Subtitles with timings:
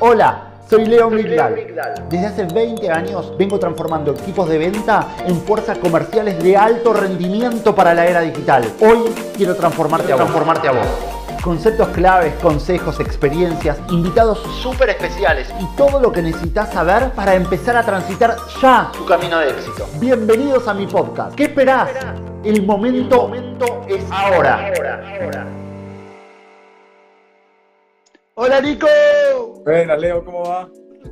[0.00, 1.56] Hola, soy Leo Migdal.
[2.08, 7.74] Desde hace 20 años vengo transformando equipos de venta en fuerzas comerciales de alto rendimiento
[7.74, 8.62] para la era digital.
[8.80, 10.24] Hoy quiero transformarte, a, vos.
[10.26, 10.86] transformarte a vos.
[11.42, 17.76] Conceptos claves, consejos, experiencias, invitados súper especiales y todo lo que necesitas saber para empezar
[17.76, 19.84] a transitar ya tu camino de éxito.
[19.98, 21.34] Bienvenidos a mi podcast.
[21.34, 21.90] ¿Qué esperás?
[22.44, 24.70] El momento, momento es ahora.
[28.40, 28.86] Hola Nico.
[29.64, 30.70] Buenas, Leo, ¿cómo va?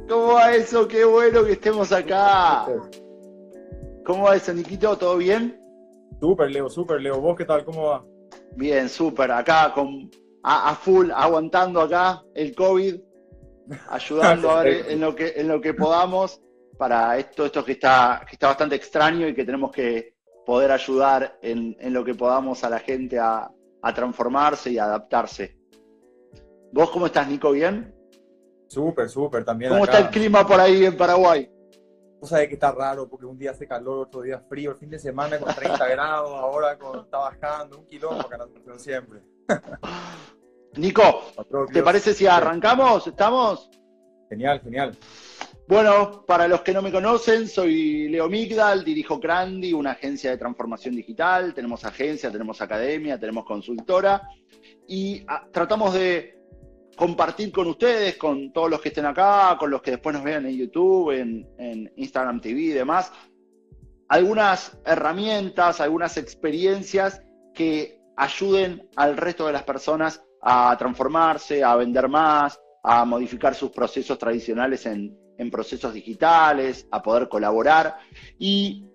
[0.08, 0.86] ¿Cómo va eso?
[0.86, 2.68] Qué bueno que estemos acá.
[4.04, 4.96] ¿Cómo va eso, Niquito?
[4.96, 5.60] ¿Todo bien?
[6.20, 7.20] Súper, Leo, súper, Leo.
[7.20, 7.64] ¿Vos qué tal?
[7.64, 8.04] ¿Cómo va?
[8.54, 9.32] Bien, súper.
[9.32, 10.08] Acá con
[10.44, 12.94] a, full, aguantando acá el COVID,
[13.88, 16.40] ayudando a ver en lo que en lo que podamos
[16.78, 20.14] para esto, esto que está, que está bastante extraño y que tenemos que
[20.44, 23.50] poder ayudar en, lo que podamos a la gente a,
[23.82, 25.55] a transformarse y adaptarse.
[26.72, 27.52] ¿Vos cómo estás, Nico?
[27.52, 27.94] ¿Bien?
[28.68, 29.70] Súper, súper, también.
[29.70, 31.50] ¿Cómo está el clima por ahí en Paraguay?
[32.20, 34.90] Vos sabés que está raro porque un día hace calor, otro día frío, el fin
[34.90, 39.20] de semana con 30 grados, ahora con, está bajando, un kilómetro, que siempre.
[40.76, 41.22] Nico,
[41.72, 43.06] ¿te parece si arrancamos?
[43.06, 43.70] ¿Estamos?
[44.28, 44.96] Genial, genial.
[45.68, 50.36] Bueno, para los que no me conocen, soy Leo Migdal, dirijo Crandi, una agencia de
[50.36, 51.54] transformación digital.
[51.54, 54.22] Tenemos agencia, tenemos academia, tenemos consultora
[54.86, 56.35] y ah, tratamos de
[56.96, 60.46] compartir con ustedes, con todos los que estén acá, con los que después nos vean
[60.46, 63.12] en YouTube, en, Instagram TV y demás,
[64.08, 67.22] algunas herramientas, algunas experiencias
[67.54, 73.70] que ayuden al resto de las personas a transformarse, a vender más, a modificar sus
[73.70, 77.98] procesos tradicionales en, en procesos digitales, a poder colaborar.
[78.38, 78.86] Y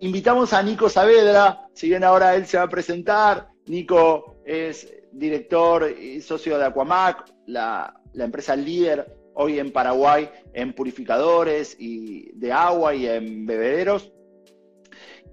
[0.00, 5.90] invitamos a Nico Saavedra, si bien ahora él se va a presentar, Nico es director
[5.90, 12.94] y socio de Aquamac, la, empresa líder hoy en Paraguay en purificadores y de agua
[12.94, 14.12] y en bebederos.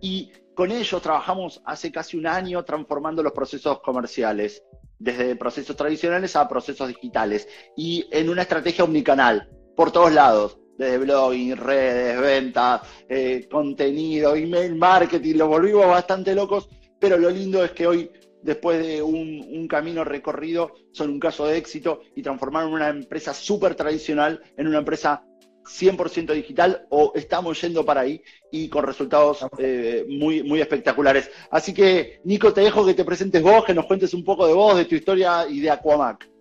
[0.01, 4.63] Y con ellos trabajamos hace casi un año transformando los procesos comerciales,
[4.99, 10.97] desde procesos tradicionales a procesos digitales, y en una estrategia omnicanal, por todos lados, desde
[10.99, 16.69] blogging, redes, ventas, eh, contenido, email marketing, lo volvimos bastante locos,
[16.99, 18.11] pero lo lindo es que hoy
[18.47, 23.75] después de un, camino recorrido, son un caso de éxito y transformaron una empresa súper
[23.75, 25.25] tradicional en una empresa
[25.65, 31.29] 100% digital o estamos yendo para ahí y con resultados eh, muy, muy espectaculares.
[31.51, 34.53] Así que, Nico, te dejo que te presentes vos, que nos cuentes un poco de
[34.53, 36.31] vos, de tu historia y de Aquamac.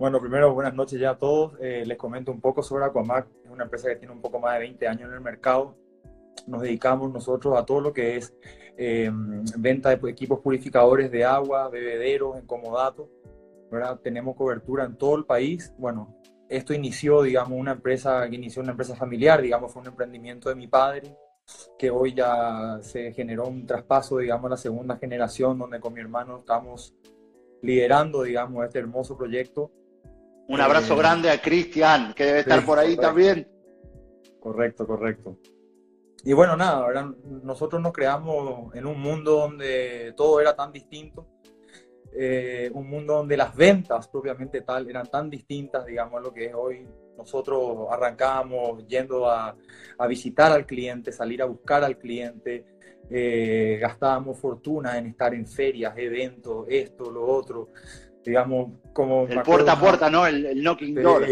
[0.00, 1.52] Bueno, primero, buenas noches ya a todos.
[1.60, 3.28] Eh, les comento un poco sobre Aquamac.
[3.44, 5.76] Es una empresa que tiene un poco más de 20 años en el mercado.
[6.48, 8.34] Nos dedicamos nosotros a todo lo que es
[8.76, 13.08] Em, venta de equipos purificadores de agua, bebederos, en comodato.
[13.70, 14.00] ¿verdad?
[14.02, 15.72] Tenemos cobertura en todo el país.
[15.78, 16.16] Bueno,
[16.48, 20.56] esto inició, digamos, una empresa que inició una empresa familiar, digamos, fue un emprendimiento de
[20.56, 21.16] mi padre,
[21.78, 26.00] que hoy ya se generó un traspaso, digamos, a la segunda generación, donde con mi
[26.00, 26.94] hermano estamos
[27.62, 29.70] liderando, digamos, este hermoso proyecto.
[30.48, 33.48] Un abrazo eh, grande a Cristian, que debe estar por ahí también.
[34.40, 35.38] Correcto, correcto.
[36.24, 41.26] Y bueno, nada, nosotros nos creamos en un mundo donde todo era tan distinto,
[42.12, 46.46] eh, un mundo donde las ventas propiamente tal eran tan distintas, digamos, a lo que
[46.46, 46.86] es hoy.
[47.16, 49.56] Nosotros arrancábamos yendo a,
[50.08, 52.64] visitar al cliente, salir a buscar al cliente,
[53.10, 57.68] eh, gastábamos fortuna en estar en ferias, eventos, esto, lo otro,
[58.24, 59.26] digamos, como...
[59.26, 60.26] El puerta a puerta, ¿no?
[60.26, 61.24] El, knocking door.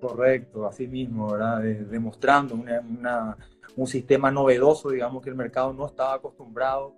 [0.00, 1.62] Correcto, así mismo, ¿verdad?
[1.62, 3.38] demostrando una
[3.76, 6.94] un sistema novedoso, digamos, que el mercado no estaba acostumbrado.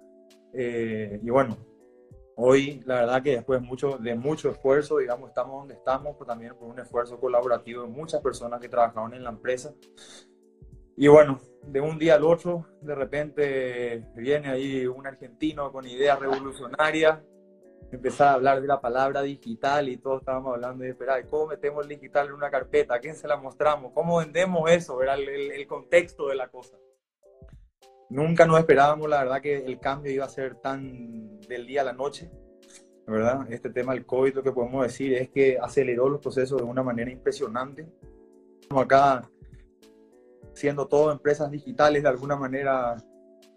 [0.52, 1.56] Eh, y bueno,
[2.36, 6.54] hoy la verdad que después mucho, de mucho esfuerzo, digamos, estamos donde estamos, pero también
[6.56, 9.74] por un esfuerzo colaborativo de muchas personas que trabajaron en la empresa.
[10.96, 16.18] Y bueno, de un día al otro, de repente viene ahí un argentino con ideas
[16.18, 17.20] revolucionarias
[17.90, 21.82] empezar a hablar de la palabra digital y todos estábamos hablando de, espera, ¿cómo metemos
[21.82, 22.94] el digital en una carpeta?
[22.94, 23.92] ¿A quién se la mostramos?
[23.92, 25.02] ¿Cómo vendemos eso?
[25.02, 26.76] Era el, el, contexto de la cosa.
[28.10, 31.84] Nunca nos esperábamos, la verdad, que el cambio iba a ser tan del día a
[31.84, 32.30] la noche.
[33.06, 33.46] ¿verdad?
[33.50, 36.82] Este tema del COVID, lo que podemos decir es que aceleró los procesos de una
[36.82, 37.86] manera impresionante.
[38.60, 39.30] Estamos acá
[40.54, 42.96] siendo todo empresas digitales de alguna manera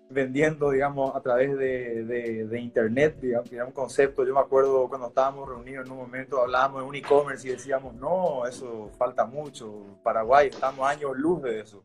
[0.10, 2.04] vendiendo, digamos, a través de,
[2.46, 4.26] de, internet, digamos, era un concepto.
[4.26, 7.94] Yo me acuerdo cuando estábamos reunidos en un momento, hablábamos de un e-commerce y decíamos,
[7.96, 10.00] no, eso falta mucho.
[10.04, 11.84] Paraguay, estamos años luz de eso.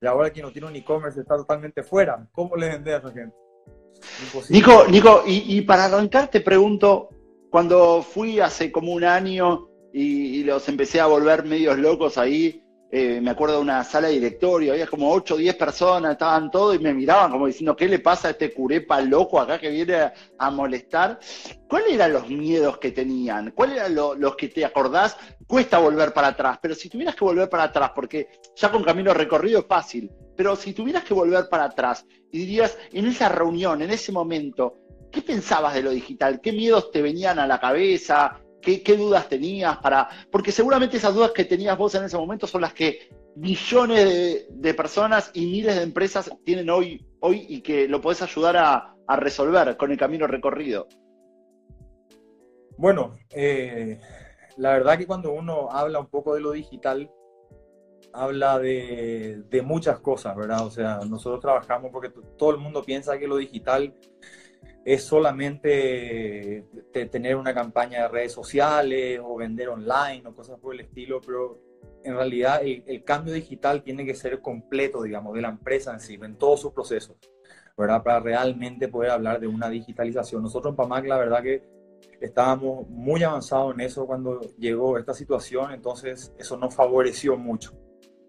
[0.00, 2.26] Y ahora quien no tiene un e-commerce está totalmente fuera.
[2.32, 3.36] ¿Cómo le vendes a esa gente?
[4.48, 7.10] Nico, Nico y, para arrancar te pregunto,
[7.50, 12.62] cuando fui hace como un año y, los empecé a volver medios locos ahí.
[12.92, 16.50] Eh, me acuerdo de una sala de directorio, había como 8 o 10 personas, estaban
[16.50, 19.70] todos y me miraban como diciendo, ¿qué le pasa a este curepa loco acá que
[19.70, 21.20] viene a, molestar?
[21.68, 23.52] ¿Cuáles eran los miedos que tenían?
[23.52, 25.16] ¿Cuáles eran los que te acordás?
[25.46, 29.14] Cuesta volver para atrás, pero si tuvieras que volver para atrás, porque ya con camino
[29.14, 33.82] recorrido es fácil, pero si tuvieras que volver para atrás y dirías, en esa reunión,
[33.82, 34.78] en ese momento,
[35.12, 36.40] ¿qué pensabas de lo digital?
[36.40, 38.40] ¿Qué miedos te venían a la cabeza?
[38.60, 40.08] ¿Qué, dudas tenías para.?
[40.30, 44.74] Porque seguramente esas dudas que tenías vos en ese momento son las que millones de,
[44.74, 49.76] personas y miles de empresas tienen hoy, hoy y que lo podés ayudar a, resolver
[49.76, 50.86] con el camino recorrido.
[52.76, 53.98] Bueno, eh,
[54.56, 57.10] la verdad que cuando uno habla un poco de lo digital,
[58.12, 60.64] habla de, de, muchas cosas, ¿verdad?
[60.64, 63.92] O sea, nosotros trabajamos porque todo el mundo piensa que lo digital
[64.92, 66.66] es solamente
[67.12, 71.60] tener una campaña de redes sociales o vender online o cosas por el estilo, pero
[72.02, 76.18] en realidad el, cambio digital tiene que ser completo, digamos, de la empresa en sí,
[76.20, 77.16] en todos sus procesos,
[77.78, 78.02] ¿verdad?
[78.02, 80.42] Para realmente poder hablar de una digitalización.
[80.42, 81.62] Nosotros en PAMAC, la verdad que
[82.20, 87.78] estábamos muy avanzados en eso cuando llegó esta situación, entonces eso nos favoreció mucho,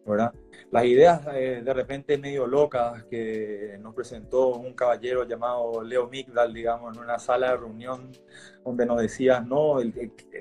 [0.05, 0.31] ¿verdad?
[0.71, 6.53] Las ideas eh, de repente medio locas que nos presentó un caballero llamado Leo Migdal,
[6.53, 8.09] digamos, en una sala de reunión
[8.63, 9.91] donde nos decía, no, el,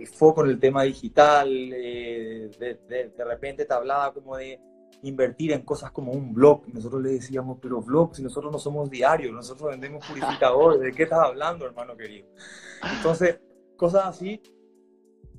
[0.06, 4.60] foco en el tema digital, eh, de, repente te hablaba como de
[5.02, 6.62] invertir en cosas como un blog.
[6.72, 11.04] Nosotros le decíamos, pero blog, si nosotros no somos diarios, nosotros vendemos purificadores, ¿de qué
[11.04, 12.28] estás hablando, hermano querido?
[12.96, 13.40] Entonces,
[13.76, 14.40] cosas así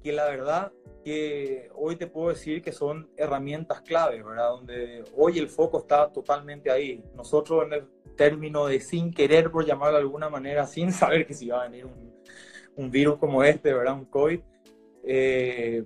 [0.03, 4.49] que la verdad que hoy te puedo decir que son herramientas clave, ¿verdad?
[4.49, 7.03] Donde hoy el foco está totalmente ahí.
[7.15, 11.33] Nosotros en el término de sin querer, por llamarlo de alguna manera, sin saber que
[11.33, 12.13] si iba a venir un,
[12.75, 13.95] un virus como este, ¿verdad?
[13.95, 14.39] Un COVID,
[15.03, 15.83] eh,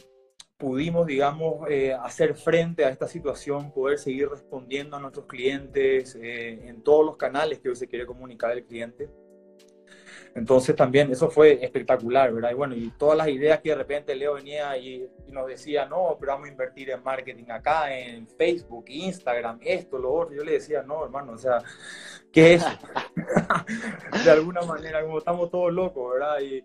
[0.58, 6.68] pudimos, digamos, eh, hacer frente a esta situación, poder seguir respondiendo a nuestros clientes eh,
[6.68, 9.10] en todos los canales que hoy se quiere comunicar el cliente.
[10.36, 12.52] Entonces también eso fue espectacular, ¿verdad?
[12.52, 16.18] Y bueno, y todas las ideas que de repente Leo venía y, nos decía, no,
[16.20, 20.36] pero vamos a invertir en marketing acá, en Facebook, Instagram, esto, lo otro.
[20.36, 21.64] Yo le decía, no, hermano, o sea,
[22.34, 22.66] ¿qué es?
[24.26, 26.40] de alguna manera, como estamos todos locos, ¿verdad?
[26.42, 26.64] Y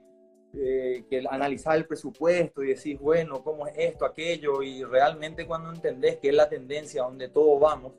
[0.52, 4.64] eh, que analizar el presupuesto y decir, bueno, ¿cómo es esto, aquello?
[4.64, 7.92] Y realmente cuando entendés que es la tendencia donde todos vamos,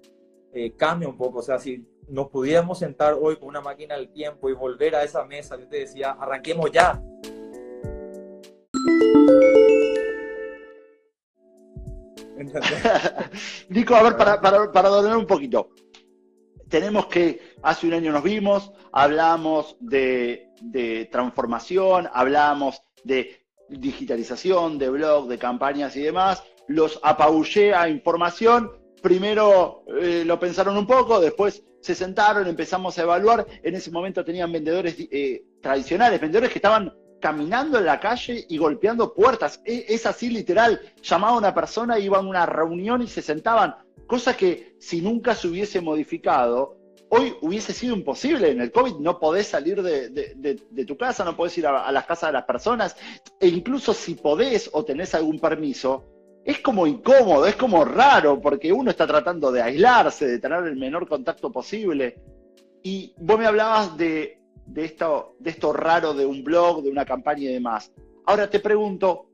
[0.54, 1.40] eh, cambia un poco.
[1.40, 5.04] O sea, si nos pudiéramos sentar hoy con una máquina del tiempo y volver a
[5.04, 7.02] esa mesa, yo te decía, arranquemos ya.
[13.70, 15.70] Nico, a ver, para, para, un poquito.
[16.68, 24.90] Tenemos que, hace un año nos vimos, hablamos de, de transformación, hablamos de digitalización, de
[24.90, 26.44] blog, de campañas y demás.
[26.68, 28.72] Los apabullé a información.
[29.02, 33.46] Primero eh, lo pensaron un poco, después se sentaron, empezamos a evaluar.
[33.64, 38.58] En ese momento tenían vendedores eh, tradicionales, vendedores que estaban caminando en la calle y
[38.58, 39.62] golpeando puertas.
[39.66, 40.80] E, es, así literal.
[41.02, 43.76] Llamaba a una persona, iban a una reunión y se sentaban.
[44.08, 46.78] Cosa que si nunca se hubiese modificado,
[47.10, 48.52] hoy hubiese sido imposible.
[48.52, 52.06] En el COVID no podés salir de, tu casa, no podés ir a, a, las
[52.06, 52.96] casas de las personas.
[53.40, 56.11] E incluso si podés o tenés algún permiso,
[56.44, 60.76] es como incómodo, es como raro, porque uno está tratando de aislarse, de tener el
[60.76, 62.20] menor contacto posible.
[62.84, 64.40] Y vos me hablabas de,
[64.76, 67.92] esto, de esto raro de un blog, de una campaña y demás.
[68.26, 69.30] Ahora te pregunto,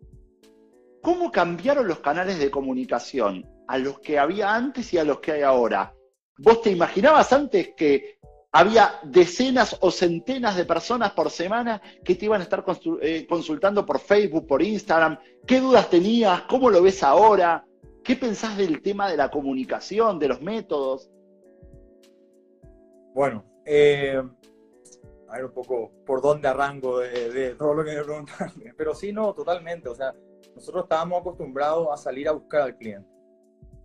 [1.02, 5.32] ¿cómo cambiaron los canales de comunicación a los que había antes y a los que
[5.32, 5.94] hay ahora?
[6.40, 8.17] ¿Vos te imaginabas antes que
[8.52, 12.64] había decenas o centenas de personas por semana que te iban a estar
[13.02, 15.20] eh, consultando por Facebook, por Instagram.
[15.46, 16.42] ¿Qué dudas tenías?
[16.44, 17.66] ¿Cómo lo ves ahora?
[18.04, 21.10] ¿Qué pensás del tema de la comunicación, de los métodos?
[23.14, 24.22] Bueno, eh,
[25.28, 28.74] a ver un poco por dónde arranco de, todo lo que me preguntaste.
[28.78, 29.90] Pero sí, no, totalmente.
[29.90, 30.14] O sea,
[30.56, 33.10] nosotros estábamos acostumbrados a salir a buscar al cliente.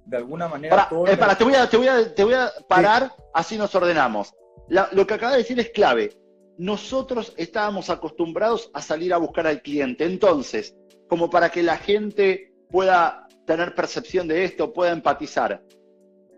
[0.05, 0.89] De alguna manera.
[0.89, 4.33] Para, eh, te, voy a, te, voy a, te voy a parar, así nos ordenamos
[4.69, 6.17] lo que acaba de decir es clave.
[6.59, 10.05] Nosotros estábamos acostumbrados a salir a buscar al cliente.
[10.05, 10.77] Entonces,
[11.09, 15.63] como para que la gente pueda tener percepción de esto, pueda empatizar,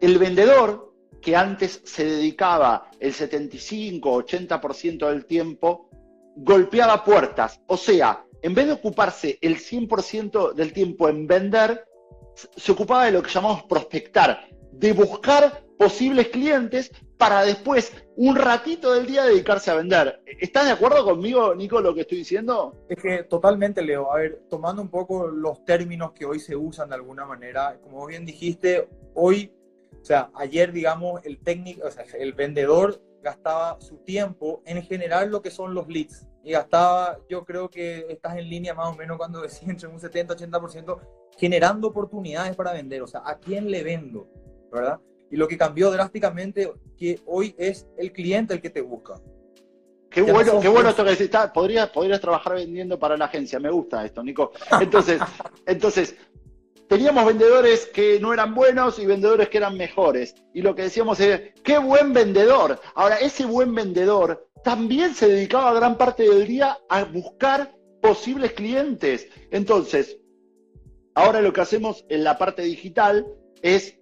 [0.00, 5.88] el vendedor que antes se dedicaba el 75-80% del tiempo,
[6.36, 7.60] golpeaba puertas.
[7.66, 11.86] O sea, en vez de ocuparse el 100% del tiempo en vender,
[12.56, 18.92] se ocupaba de lo que llamamos prospectar, de buscar posibles clientes para después, un ratito
[18.92, 20.22] del día, dedicarse a vender.
[20.40, 22.84] ¿Estás de acuerdo conmigo, Nico, lo que estoy diciendo?
[22.88, 24.12] Es que totalmente, Leo.
[24.12, 28.06] A ver, tomando un poco los términos que hoy se usan de alguna manera, como
[28.06, 29.52] bien dijiste, hoy,
[30.00, 35.30] o sea, ayer, digamos, el técnico, o sea, el vendedor gastaba su tiempo en general
[35.30, 36.28] lo que son los leads.
[36.44, 39.98] Y gastaba, yo creo que estás en línea más o menos cuando decís entre un
[39.98, 41.00] 70-80%
[41.38, 43.02] generando oportunidades para vender.
[43.02, 44.28] O sea, ¿a quién le vendo?
[44.70, 45.00] ¿Verdad?
[45.34, 49.20] Y lo que cambió drásticamente, que hoy es el cliente el que te busca.
[50.08, 51.28] Qué bueno, qué bueno esto que decís.
[51.52, 53.58] Podrías, podrías trabajar vendiendo para la agencia.
[53.58, 54.52] Me gusta esto, Nico.
[54.80, 55.20] Entonces,
[55.66, 56.14] entonces,
[56.88, 60.36] teníamos vendedores que no eran buenos y vendedores que eran mejores.
[60.52, 62.80] Y lo que decíamos es, qué buen vendedor.
[62.94, 69.26] Ahora, ese buen vendedor también se dedicaba gran parte del día a buscar posibles clientes.
[69.50, 70.16] Entonces,
[71.12, 73.26] ahora lo que hacemos en la parte digital
[73.62, 73.98] es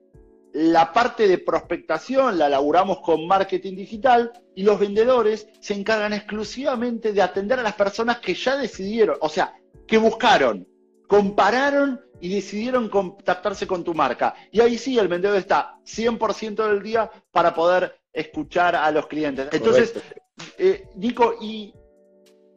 [0.52, 7.12] la parte de prospectación la laburamos con marketing digital y los vendedores se encargan exclusivamente
[7.12, 9.54] de atender a las personas que ya decidieron, o sea,
[9.86, 10.68] que buscaron,
[11.08, 14.34] compararon y decidieron contactarse con tu marca.
[14.50, 19.48] Y ahí sí, el vendedor está 100% del día para poder escuchar a los clientes.
[19.52, 19.94] Entonces,
[20.58, 21.74] eh, Nico, ¿y,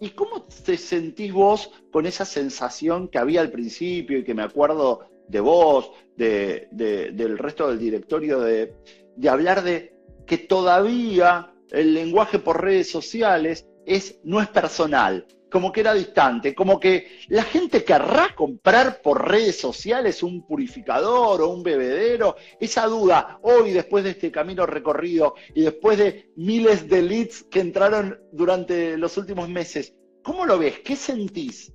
[0.02, 4.44] ¿y cómo te sentís vos con esa sensación que había al principio y que me
[4.44, 8.74] acuerdo de vos, de, del resto del directorio, de,
[9.16, 9.94] de hablar de
[10.26, 16.54] que todavía el lenguaje por redes sociales es, no es personal, como que era distante,
[16.54, 22.36] como que la gente querrá comprar por redes sociales un purificador o un bebedero.
[22.60, 27.62] Esa duda, hoy después de este camino recorrido y después de miles de leads que
[27.62, 30.80] entraron durante los últimos meses, ¿cómo lo ves?
[30.80, 31.72] ¿Qué sentís?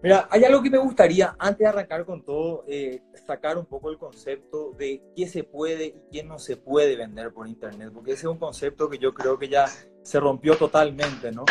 [0.00, 3.90] Mira, hay algo que me gustaría, antes de arrancar con todo, eh, sacar un poco
[3.90, 8.12] el concepto de qué se puede y qué no se puede vender por Internet, porque
[8.12, 9.66] ese es un concepto que yo creo que ya
[10.02, 11.44] se rompió totalmente, ¿no?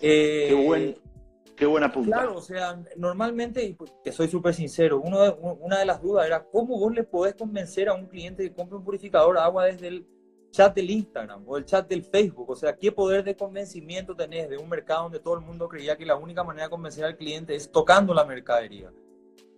[0.00, 0.98] Eh, qué, buen,
[1.56, 2.18] qué buena punta.
[2.18, 6.02] Claro, o sea, normalmente, y pues, te soy súper sincero, uno de, una de las
[6.02, 9.40] dudas era cómo vos le podés convencer a un cliente que compre un purificador de
[9.40, 10.06] agua desde el
[10.52, 12.50] chat del Instagram o el chat del Facebook.
[12.50, 15.96] O sea, ¿qué poder de convencimiento tenés de un mercado donde todo el mundo creía
[15.96, 18.92] que la única manera de convencer al cliente es tocando la mercadería?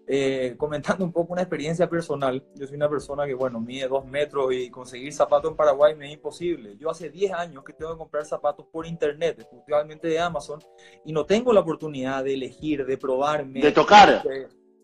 [0.07, 4.05] Eh, comentando un poco una experiencia personal, yo soy una persona que, bueno, mide dos
[4.05, 6.77] metros y conseguir zapatos en Paraguay me es imposible.
[6.79, 10.61] Yo hace 10 años que tengo que comprar zapatos por internet, exclusivamente de Amazon,
[11.05, 13.61] y no tengo la oportunidad de elegir, de probarme.
[13.61, 14.23] De tocar.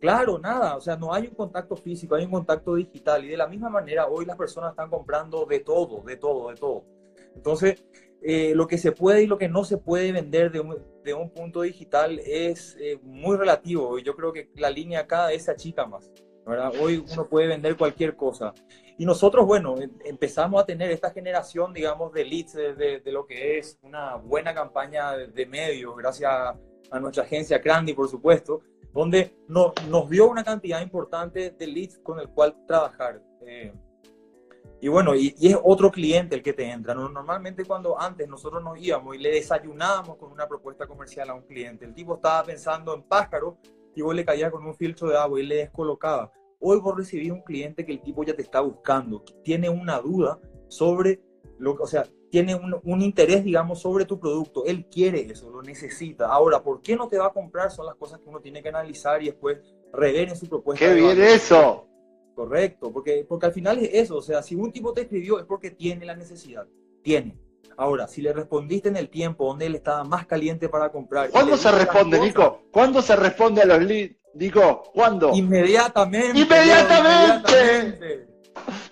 [0.01, 3.37] Claro, nada, o sea, no hay un contacto físico, hay un contacto digital y de
[3.37, 6.85] la misma manera hoy las personas están comprando de todo, de todo, de todo.
[7.37, 7.85] Entonces,
[8.23, 11.13] eh, lo que se puede y lo que no se puede vender de un, de
[11.13, 15.45] un punto digital es eh, muy relativo y yo creo que la línea cada vez
[15.45, 16.11] se achica más.
[16.47, 16.73] ¿verdad?
[16.81, 18.55] Hoy uno puede vender cualquier cosa.
[18.97, 23.27] Y nosotros, bueno, em, empezamos a tener esta generación, digamos, de leads de, de, lo
[23.27, 26.33] que es una buena campaña de, de medios, gracias
[26.91, 31.99] a nuestra agencia Crandy, por supuesto, donde no, nos dio una cantidad importante de leads
[31.99, 33.23] con el cual trabajar.
[33.47, 33.73] Eh,
[34.81, 36.95] y bueno, y, es otro cliente el que te entra.
[36.95, 41.43] Normalmente cuando antes nosotros nos íbamos y le desayunábamos con una propuesta comercial a un
[41.43, 43.59] cliente, el tipo estaba pensando en pájaro
[43.95, 46.33] y vos le caías con un filtro de agua y le descolocaba.
[46.61, 49.99] Hoy vos recibís un cliente que el tipo ya te está buscando, que tiene una
[49.99, 51.21] duda sobre
[51.61, 54.65] lo o sea, tiene un, interés, digamos, sobre tu producto.
[54.65, 56.27] Él quiere eso, lo necesita.
[56.27, 57.71] Ahora, ¿por qué no te va a comprar?
[57.71, 59.59] Son las cosas que uno tiene que analizar y después
[59.93, 60.85] rever en su propuesta.
[60.85, 61.87] ¡Qué bien eso!
[62.35, 64.17] Correcto, porque, porque al final es eso.
[64.17, 66.67] O sea, si un tipo te escribió es porque tiene la necesidad.
[67.03, 67.39] Tiene.
[67.77, 71.31] Ahora, si le respondiste en el tiempo donde él estaba más caliente para comprar.
[71.31, 72.63] ¿Cuándo se responde, Nico?
[72.71, 74.17] ¿Cuándo se responde a los leads?
[74.35, 75.33] Nico, ¿cuándo?
[75.35, 76.39] Inmediatamente.
[76.39, 78.29] Inmediatamente.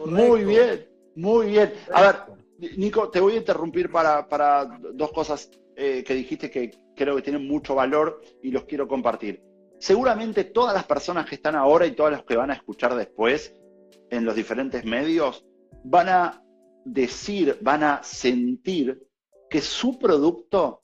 [0.04, 1.72] Muy bien, muy bien.
[1.92, 2.16] A ver,
[2.58, 7.46] Nico, te voy a interrumpir para, dos cosas eh, que dijiste que creo que tienen
[7.46, 9.42] mucho valor y los quiero compartir.
[9.78, 13.54] Seguramente todas las personas que están ahora y todas las que van a escuchar después
[14.10, 15.46] en los diferentes medios
[15.84, 16.42] van a
[16.84, 19.06] decir, van a sentir
[19.48, 20.82] que su producto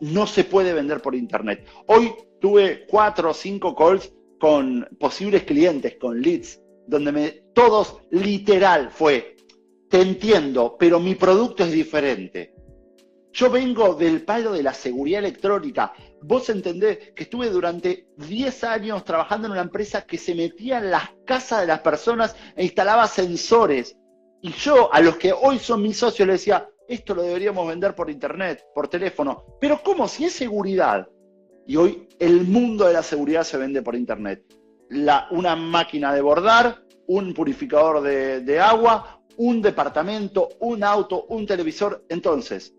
[0.00, 1.66] no se puede vender por internet.
[1.86, 8.90] Hoy tuve cuatro o cinco calls con posibles clientes, con leads, donde me, todos literal
[8.90, 9.33] fue,
[9.94, 12.52] te entiendo, pero mi producto es diferente.
[13.32, 15.92] Yo vengo del palo de la seguridad electrónica.
[16.20, 20.90] Vos entendés que estuve durante 10 años trabajando en una empresa que se metía en
[20.90, 23.96] las casas de las personas e instalaba sensores.
[24.42, 27.94] Y yo, a los que hoy son mis socios, les decía, esto lo deberíamos vender
[27.94, 29.44] por internet, por teléfono.
[29.60, 30.08] Pero ¿cómo?
[30.08, 31.08] Si es seguridad.
[31.68, 34.42] Y hoy el mundo de la seguridad se vende por internet.
[35.30, 42.04] Una máquina de bordar un purificador de agua, un departamento, un auto, un televisor.
[42.08, 42.74] Entonces,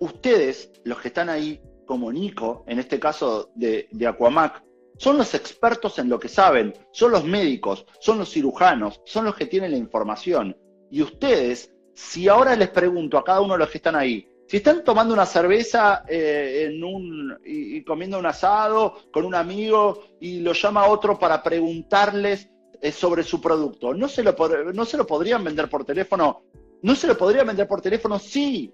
[0.00, 4.62] ustedes, los que están ahí, como Nico, en este caso de, de Aquamac,
[4.98, 9.34] son los expertos en lo que saben, son los médicos, son los cirujanos, son los
[9.34, 10.56] que tienen la información.
[10.90, 14.56] Y ustedes, si ahora les pregunto a cada uno de los que están ahí, si
[14.56, 20.54] están tomando una cerveza eh, un, y, comiendo un asado con un amigo y lo
[20.54, 22.48] llama otro para preguntarles
[22.92, 24.34] sobre su producto, ¿no se, lo,
[24.72, 26.42] ¿no se lo podrían vender por teléfono?
[26.82, 28.18] ¿No se lo podrían vender por teléfono?
[28.18, 28.72] Sí,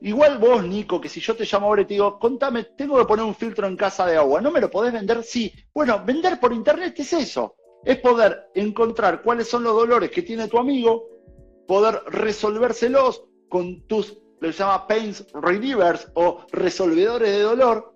[0.00, 3.04] Igual vos, Nico, que si yo te llamo ahora y te digo, contame, tengo que
[3.04, 5.24] poner un filtro en casa de agua, ¿no me lo podés vender?
[5.24, 5.52] Sí.
[5.74, 7.56] Bueno, vender por internet es eso.
[7.84, 11.08] Es poder encontrar cuáles son los dolores que tiene tu amigo,
[11.66, 17.92] poder resolvérselos con tus, lo llama pains relievers o resolvedores de dolor.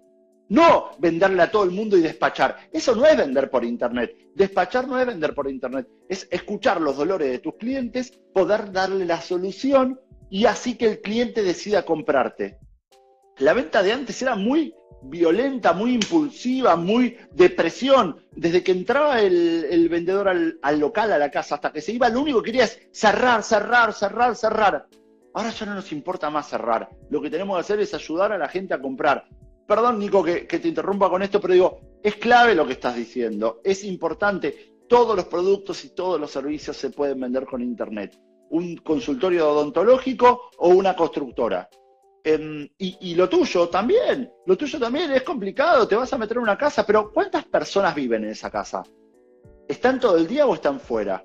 [0.52, 2.68] No venderle a todo el mundo y despachar.
[2.70, 4.14] Eso no es vender por internet.
[4.34, 5.88] Despachar no es vender por internet.
[6.10, 11.00] Es escuchar los dolores de tus clientes, poder darle la solución y así que el
[11.00, 12.58] cliente decida comprarte.
[13.38, 18.20] La venta de antes era muy violenta, muy impulsiva, muy depresión.
[18.32, 22.10] Desde que entraba el, vendedor al, al, local, a la casa, hasta que se iba,
[22.10, 24.86] lo único que quería es cerrar, cerrar, cerrar, cerrar.
[25.32, 26.90] Ahora ya no nos importa más cerrar.
[27.08, 29.26] Lo que tenemos que hacer es ayudar a la gente a comprar.
[29.74, 33.62] Perdón, Nico, que, te interrumpa con esto, pero digo, es clave lo que estás diciendo.
[33.64, 34.74] Es importante.
[34.86, 40.50] Todos los productos y todos los servicios se pueden vender con Internet un consultorio odontológico
[40.58, 41.70] o una constructora.
[42.22, 46.42] Em, y, lo tuyo también, lo tuyo también es complicado, te vas a meter en
[46.42, 48.82] una casa, pero ¿cuántas personas viven en esa casa?
[49.66, 51.22] ¿Están todo el día o están fuera?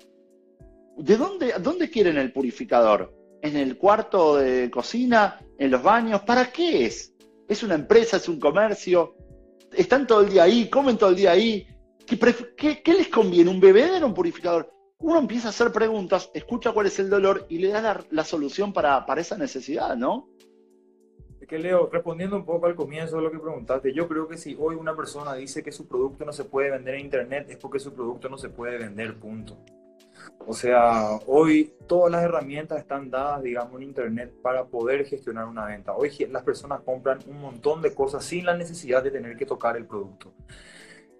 [0.96, 3.14] ¿De dónde, dónde quieren el purificador?
[3.42, 5.38] ¿En el cuarto de cocina?
[5.58, 6.22] ¿En los baños?
[6.22, 7.12] ¿Para qué es?
[7.48, 8.18] ¿Es una empresa?
[8.18, 9.16] ¿Es un comercio?
[9.72, 10.68] ¿Están todo el día ahí?
[10.68, 11.66] ¿Comen todo el día ahí?
[12.06, 13.50] ¿Qué, les conviene?
[13.50, 14.70] ¿Un bebé o un purificador?
[15.00, 18.72] uno empieza a hacer preguntas, escucha cuál es el dolor y le da la, solución
[18.72, 20.28] para, esa necesidad, ¿no?
[21.40, 24.36] Es que Leo, respondiendo un poco al comienzo de lo que preguntaste, yo creo que
[24.36, 27.56] si hoy una persona dice que su producto no se puede vender en Internet, es
[27.58, 29.56] porque su producto no se puede vender, punto.
[30.46, 35.66] O sea, hoy todas las herramientas están dadas, digamos, en Internet para poder gestionar una
[35.66, 35.94] venta.
[35.94, 39.76] Hoy las personas compran un montón de cosas sin la necesidad de tener que tocar
[39.76, 40.32] el producto.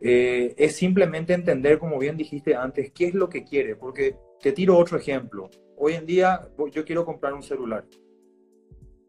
[0.00, 3.76] Eh, es simplemente entender, como bien dijiste antes, qué es lo que quiere.
[3.76, 5.50] Porque te tiro otro ejemplo.
[5.76, 7.84] Hoy en día yo quiero comprar un celular.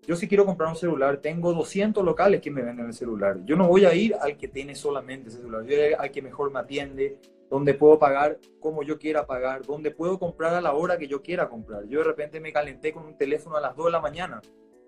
[0.06, 3.46] Yo si quiero comprar un celular, tengo 200 locales que me venden el celular.
[3.46, 5.64] Yo no voy a ir al que tiene solamente ese celular.
[5.66, 7.20] Yo voy al que mejor me atiende,
[7.50, 11.22] donde puedo pagar como yo quiera pagar, donde puedo comprar a la hora que yo
[11.22, 11.86] quiera comprar.
[11.88, 14.42] Yo de repente me calenté con un teléfono a las 2 de la mañana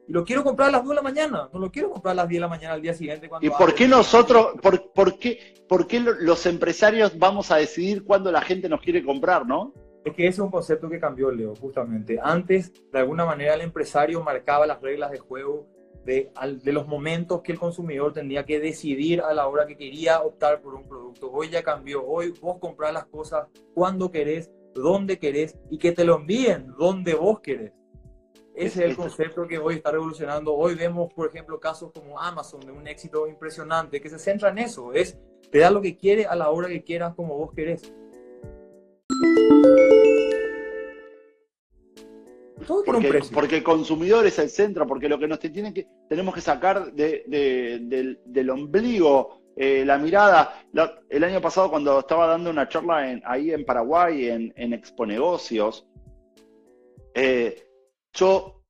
[0.08, 2.16] y lo quiero comprar a las 2 de la mañana, no lo quiero comprar a
[2.16, 3.30] las 10 de la mañana al día siguiente.
[3.42, 8.32] ¿Y por qué nosotros, por, por, qué, por qué los empresarios vamos a decidir cuándo
[8.32, 9.74] la gente nos quiere comprar, no?
[10.04, 12.20] Es que ese es un concepto que cambió, Leo, justamente.
[12.22, 15.68] Antes, de alguna manera, el empresario marcaba las reglas de juego
[16.06, 16.32] de,
[16.64, 20.62] de, los momentos que el consumidor tenía que decidir a la hora que quería optar
[20.62, 21.32] por un producto.
[21.32, 22.06] Hoy ya cambió.
[22.06, 27.14] Hoy vos compras las cosas cuando querés, donde querés y que te lo envíen donde
[27.14, 27.72] vos querés.
[28.54, 30.54] Ese es el concepto que hoy está revolucionando.
[30.54, 34.58] Hoy vemos, por ejemplo, casos como Amazon, de un éxito impresionante, que se centra en
[34.58, 34.94] eso.
[34.94, 35.18] Es,
[35.52, 37.94] te da lo que quiere a la hora que quieras, como vos querés.
[42.66, 43.34] Todo porque, un precio.
[43.34, 48.50] porque el consumidor es el centro, porque lo que nos que, tenemos que sacar del,
[48.50, 50.64] ombligo eh, la mirada.
[51.10, 55.06] el año pasado, cuando estaba dando una charla en, ahí en Paraguay, en, en Expo
[55.06, 55.86] Negocios,
[57.14, 57.68] eh,
[58.14, 58.64] yo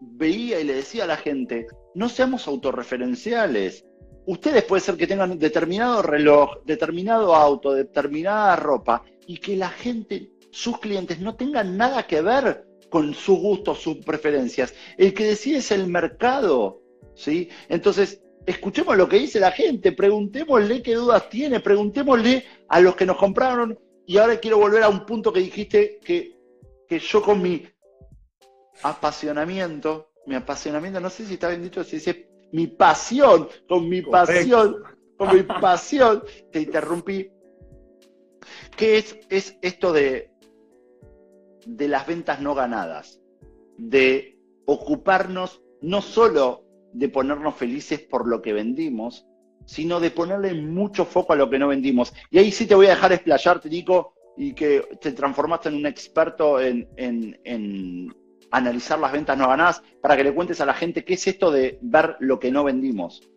[0.00, 3.84] veía y le decía a la gente, no seamos autorreferenciales.
[4.26, 10.32] Ustedes puede ser que tengan determinado reloj, determinado auto, determinada ropa, y que la gente,
[10.50, 14.74] sus clientes, no tengan nada que ver con sus gustos, sus preferencias.
[14.96, 16.82] El que decide es el mercado.
[17.14, 17.48] ¿sí?
[17.68, 23.06] Entonces, escuchemos lo que dice la gente, preguntémosle qué dudas tiene, preguntémosle a los que
[23.06, 23.78] nos compraron.
[24.06, 26.38] Y ahora quiero volver a un punto que dijiste que,
[26.88, 27.66] que yo con mi
[28.82, 34.02] apasionamiento, mi apasionamiento, no sé si está bien dicho, si dice mi pasión, con mi
[34.02, 34.82] pasión,
[35.16, 36.22] con mi pasión,
[36.52, 37.30] te interrumpí.
[38.76, 40.30] ¿Qué es, es esto de,
[41.66, 43.20] de las ventas no ganadas?
[43.76, 49.26] De ocuparnos no solo de ponernos felices por lo que vendimos,
[49.66, 52.14] sino de ponerle mucho foco a lo que no vendimos.
[52.30, 55.86] Y ahí sí te voy a dejar explayarte, Nico, y que te transformaste en un
[55.86, 58.14] experto en,
[58.50, 61.50] analizar las ventas no ganadas para que le cuentes a la gente qué es esto
[61.50, 63.28] de ver lo que no vendimos.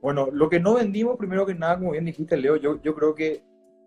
[0.00, 3.14] Bueno, lo que no vendimos, primero que nada, como bien dijiste, Leo, yo, yo creo
[3.14, 3.42] que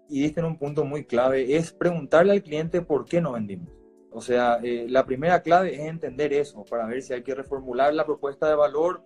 [0.09, 3.69] y diste en un punto muy clave, es preguntarle al cliente por qué no vendimos.
[4.11, 7.93] O sea, eh, la primera clave es entender eso, para ver si hay que reformular
[7.93, 9.03] la propuesta de valor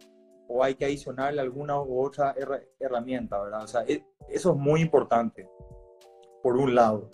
[0.47, 2.35] o hay que adicionarle alguna u otra
[2.79, 3.63] herramienta, ¿verdad?
[3.63, 5.47] O sea, e, eso es muy importante,
[6.41, 7.09] por un lado.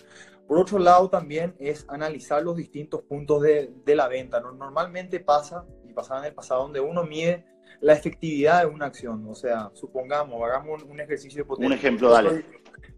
[0.48, 4.40] Por otro lado, también es analizar los distintos puntos de, de la venta.
[4.42, 7.46] Normalmente pasa, y pasaba en el pasado, donde uno mide
[7.82, 9.26] la efectividad de una acción.
[9.28, 11.68] O sea, supongamos, hagamos un, ejercicio hipotético.
[11.68, 12.46] Un ejemplo, dale.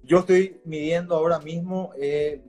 [0.05, 2.41] Yo estoy midiendo ahora mismo eh,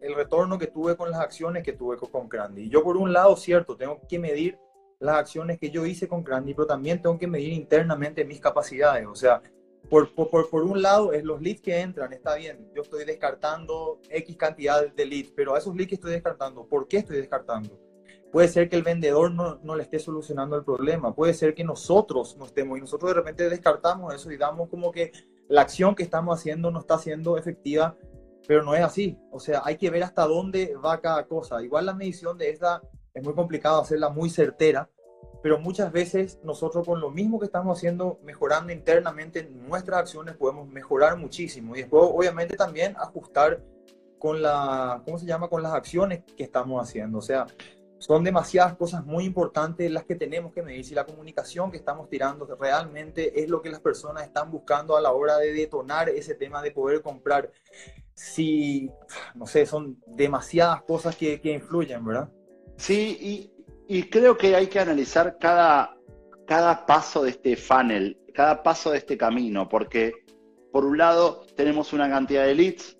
[0.00, 2.68] el retorno que tuve con las acciones que tuve con Crandy.
[2.68, 4.58] Yo por un lado, cierto, tengo que medir
[4.98, 9.06] las acciones que yo hice con Crandy, pero también tengo que medir internamente mis capacidades.
[9.06, 9.40] O sea,
[9.88, 14.00] por, por, por, un lado, es los leads que entran, está bien, yo estoy descartando
[14.10, 17.78] X cantidad de leads, pero a esos leads que estoy descartando, ¿por qué estoy descartando?
[18.32, 21.62] Puede ser que el vendedor no, no, le esté solucionando el problema, puede ser que
[21.62, 25.12] nosotros no estemos y nosotros de repente descartamos eso y damos como que
[25.48, 27.96] la acción que estamos haciendo no está siendo efectiva,
[28.46, 29.18] pero no es así.
[29.30, 31.62] O sea, hay que ver hasta dónde va cada cosa.
[31.62, 32.82] Igual la medición de esta
[33.14, 34.88] es muy complicado hacerla muy certera,
[35.42, 40.68] pero muchas veces nosotros con lo mismo que estamos haciendo, mejorando internamente nuestras acciones, podemos
[40.68, 41.76] mejorar muchísimo.
[41.76, 43.62] Y después, obviamente, también ajustar
[44.18, 45.48] con la, ¿cómo se llama?
[45.48, 47.18] Con las acciones que estamos haciendo.
[47.18, 47.46] O sea,
[47.98, 50.84] son demasiadas cosas muy importantes las que tenemos que medir.
[50.84, 55.00] Si la comunicación que estamos tirando realmente es lo que las personas están buscando a
[55.00, 57.50] la hora de detonar ese tema de poder comprar.
[58.14, 58.90] Si,
[59.34, 62.30] no sé, son demasiadas cosas que, que influyen, ¿verdad?
[62.76, 63.52] Sí, y,
[63.88, 65.96] y, creo que hay que analizar cada,
[66.46, 70.12] cada paso de este funnel, cada paso de este camino, porque
[70.72, 72.98] por un lado tenemos una cantidad de leads,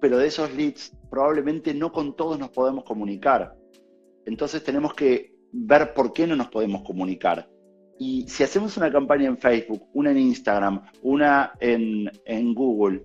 [0.00, 3.56] pero de esos leads probablemente no con todos nos podemos comunicar
[4.26, 7.48] entonces tenemos que ver por qué no nos podemos comunicar.
[7.98, 13.04] Y si hacemos una campaña en Facebook, una en Instagram, una en, Google,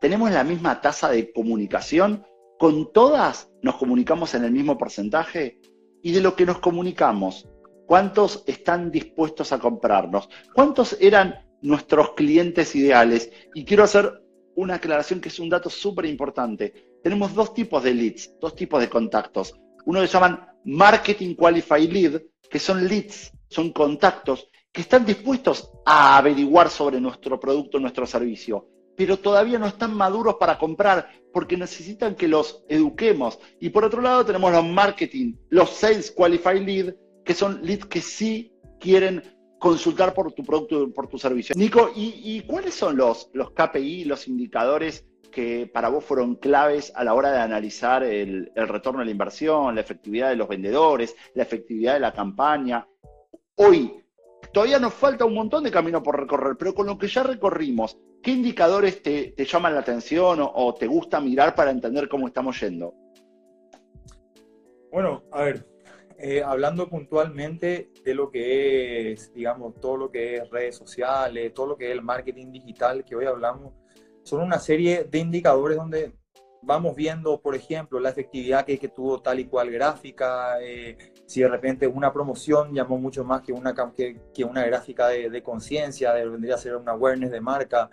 [0.00, 2.24] ¿tenemos la misma tasa de comunicación?
[2.58, 5.60] ¿Con todas nos comunicamos en el mismo porcentaje?
[6.02, 7.48] Y de lo que nos comunicamos,
[7.86, 10.28] ¿cuántos están dispuestos a comprarnos?
[10.54, 13.30] ¿Cuántos eran nuestros clientes ideales?
[13.54, 14.22] Y quiero hacer
[14.56, 16.96] una aclaración que es un dato súper importante.
[17.02, 19.54] Tenemos dos tipos de leads, dos tipos de contactos.
[19.86, 26.16] Uno se llaman Marketing Qualified Lead, que son leads, son contactos que están dispuestos a
[26.16, 32.14] averiguar sobre nuestro producto, nuestro servicio, pero todavía no están maduros para comprar porque necesitan
[32.14, 33.38] que los eduquemos.
[33.60, 38.00] Y por otro lado tenemos los marketing, los sales qualified lead, que son leads que
[38.00, 39.22] sí quieren
[39.58, 41.54] consultar por tu producto, por tu servicio.
[41.56, 47.14] Nico, ¿y, cuáles son los KPI, los indicadores que para vos fueron claves a la
[47.14, 51.94] hora de analizar el, retorno de la inversión, la efectividad de los vendedores, la efectividad
[51.94, 52.86] de la campaña.
[53.56, 54.04] Hoy,
[54.52, 57.98] todavía nos falta un montón de camino por recorrer, pero con lo que ya recorrimos,
[58.22, 62.94] ¿qué indicadores te, llaman la atención o, te gusta mirar para entender cómo estamos yendo?
[64.90, 65.66] Bueno, a ver,
[66.18, 71.68] eh, hablando puntualmente de lo que es, digamos, todo lo que es redes sociales, todo
[71.68, 73.72] lo que es el marketing digital que hoy hablamos,
[74.22, 76.12] son una serie de indicadores donde
[76.62, 81.40] vamos viendo, por ejemplo, la efectividad que, que tuvo tal y cual gráfica, eh, si
[81.40, 85.42] de repente una promoción llamó mucho más que una, que, que una gráfica de, de
[85.42, 87.90] conciencia, vendría a ser una awareness de marca.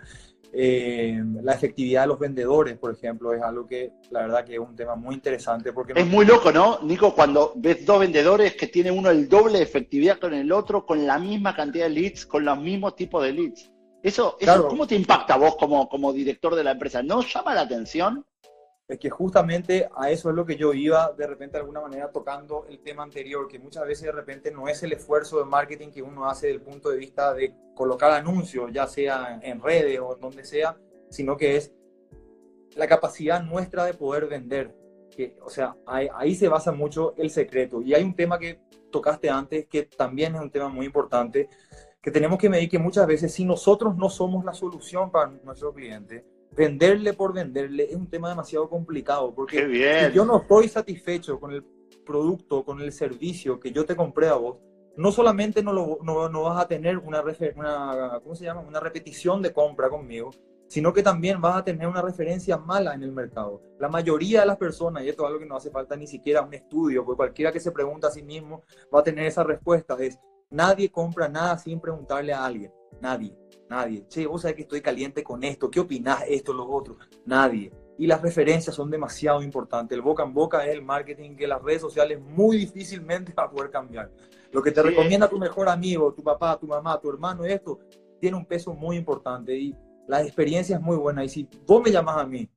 [0.50, 4.58] Eh, la efectividad de los vendedores, por ejemplo, es algo que la verdad que es
[4.58, 5.72] un tema muy interesante.
[5.72, 7.14] porque Es muy loco, ¿no, Nico?
[7.14, 11.06] Cuando ves dos vendedores que tienen uno el doble de efectividad con el otro, con
[11.06, 13.70] la misma cantidad de leads, con los mismos tipos de leads.
[14.02, 14.36] Eso,
[14.68, 17.02] ¿cómo te impacta vos como, como director de la empresa?
[17.02, 18.24] ¿No llama la atención?
[18.86, 22.10] Es que justamente a eso es lo que yo iba de repente de alguna manera
[22.10, 25.90] tocando el tema anterior, que muchas veces de repente no es el esfuerzo de marketing
[25.90, 30.00] que uno hace desde el punto de vista de colocar anuncios, ya sea en redes
[30.00, 30.78] o en donde sea,
[31.10, 31.74] sino que es
[32.76, 34.74] la capacidad nuestra de poder vender.
[35.14, 37.82] Que, o sea, ahí, ahí se basa mucho el secreto.
[37.82, 41.50] Y hay un tema que tocaste antes que también es un tema muy importante,
[42.08, 45.74] que tenemos que medir que muchas veces si nosotros no somos la solución para nuestro
[45.74, 51.38] cliente, venderle por venderle es un tema demasiado complicado, porque si yo no estoy satisfecho
[51.38, 51.62] con el
[52.06, 54.56] producto, con el servicio que yo te compré a vos,
[54.96, 58.62] no solamente no, lo, no, no vas a tener una, una, ¿cómo se llama?
[58.62, 60.30] una repetición de compra conmigo,
[60.66, 63.60] sino que también vas a tener una referencia mala en el mercado.
[63.78, 66.40] La mayoría de las personas, y esto es algo que no hace falta ni siquiera
[66.40, 68.62] un estudio, porque cualquiera que se pregunta a sí mismo
[68.94, 70.18] va a tener esa respuesta, es
[70.50, 72.72] Nadie compra nada sin preguntarle a alguien.
[73.00, 73.36] Nadie,
[73.68, 74.06] nadie.
[74.08, 75.70] Che, vos sabés que estoy caliente con esto.
[75.70, 76.96] ¿Qué opinás esto, lo otro?
[77.26, 77.70] Nadie.
[77.98, 79.94] Y las referencias son demasiado importantes.
[79.94, 83.50] El boca en boca es el marketing que las redes sociales muy difícilmente va a
[83.50, 84.10] poder cambiar.
[84.50, 87.80] Lo que te recomienda tu mejor amigo, tu papá, tu mamá, tu hermano, esto
[88.20, 89.54] tiene un peso muy importante.
[89.54, 92.48] Y la experiencia es muy buena y si vos me llamas a mí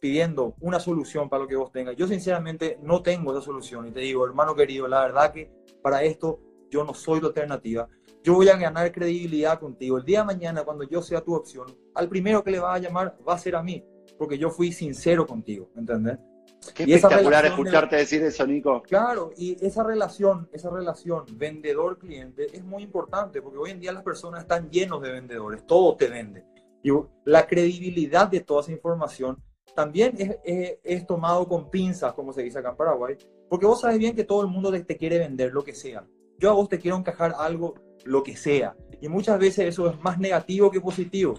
[0.00, 3.90] pidiendo una solución para lo que vos tengas, yo sinceramente no tengo esa solución y
[3.90, 5.50] te digo, hermano querido, la verdad que
[5.82, 6.40] para esto
[6.74, 7.88] yo no soy la alternativa.
[8.24, 9.96] Yo voy a ganar credibilidad contigo.
[9.98, 12.78] El día de mañana, cuando yo sea tu opción, al primero que le va a
[12.78, 13.84] llamar va a ser a mí,
[14.18, 16.18] porque yo fui sincero contigo, ¿entendés?
[16.74, 18.82] Qué espectacular escucharte decir eso, Nico.
[18.82, 24.02] Claro, y esa relación, esa relación vendedor-cliente es muy importante, porque hoy en día las
[24.02, 26.44] personas están llenos de vendedores, todo te vende.
[26.82, 26.90] Y
[27.24, 29.40] la credibilidad de toda esa información
[29.76, 33.16] también es, es, tomado con pinzas, como se dice acá en Paraguay,
[33.50, 36.04] porque vos sabes bien que todo el mundo te quiere vender lo que sea.
[36.38, 38.76] Yo a vos te quiero encajar algo, lo que sea.
[39.00, 41.34] Y muchas veces eso es más negativo que positivo.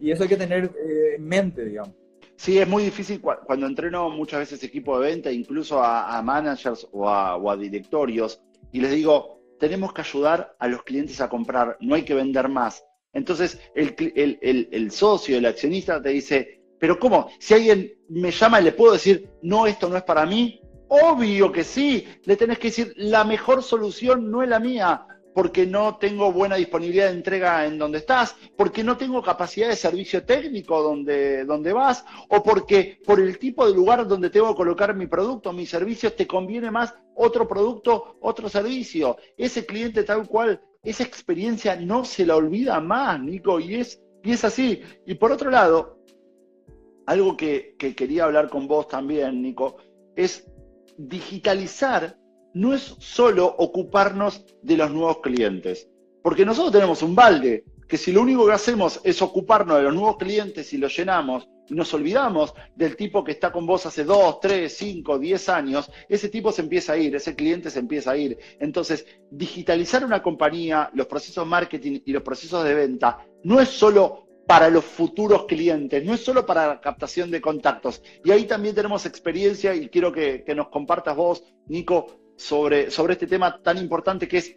[0.00, 1.94] Y eso hay que tener eh, en mente, digamos.
[2.38, 7.08] Sí, es muy difícil cuando entreno muchas veces equipo de venta, incluso a, managers o
[7.08, 12.04] a, directorios, y les digo, tenemos que ayudar a los clientes a comprar, no hay
[12.04, 12.84] que vender más.
[13.12, 14.38] Entonces el,
[14.70, 17.28] el, socio, el accionista te dice, pero ¿cómo?
[17.40, 21.52] Si alguien me llama y le puedo decir, no, esto no es para mí, obvio
[21.52, 25.06] que sí, le tenés que decir, la mejor solución no es la mía,
[25.38, 29.76] porque no tengo buena disponibilidad de entrega en donde estás, porque no tengo capacidad de
[29.76, 34.56] servicio técnico donde, donde vas, o porque por el tipo de lugar donde tengo que
[34.56, 39.16] colocar mi producto, mis servicios, te conviene más otro producto, otro servicio.
[39.36, 44.32] Ese cliente tal cual, esa experiencia no se la olvida más, Nico, y es, y
[44.32, 44.82] es así.
[45.06, 46.00] Y por otro lado,
[47.06, 49.76] algo que, que quería hablar con vos también, Nico,
[50.16, 50.50] es
[50.98, 52.18] digitalizar
[52.54, 55.88] no es solo ocuparnos de los nuevos clientes,
[56.22, 59.94] porque nosotros tenemos un balde, que si lo único que hacemos es ocuparnos de los
[59.94, 64.04] nuevos clientes y los llenamos y nos olvidamos del tipo que está con vos hace
[64.04, 68.10] 2, 3, 5, 10 años, ese tipo se empieza a ir, ese cliente se empieza
[68.10, 68.38] a ir.
[68.58, 73.68] Entonces, digitalizar una compañía, los procesos de marketing y los procesos de venta, no es
[73.68, 78.02] solo para los futuros clientes, no es solo para la captación de contactos.
[78.24, 83.12] Y ahí también tenemos experiencia y quiero que, que nos compartas vos, Nico, sobre, sobre
[83.12, 84.56] este tema tan importante que es,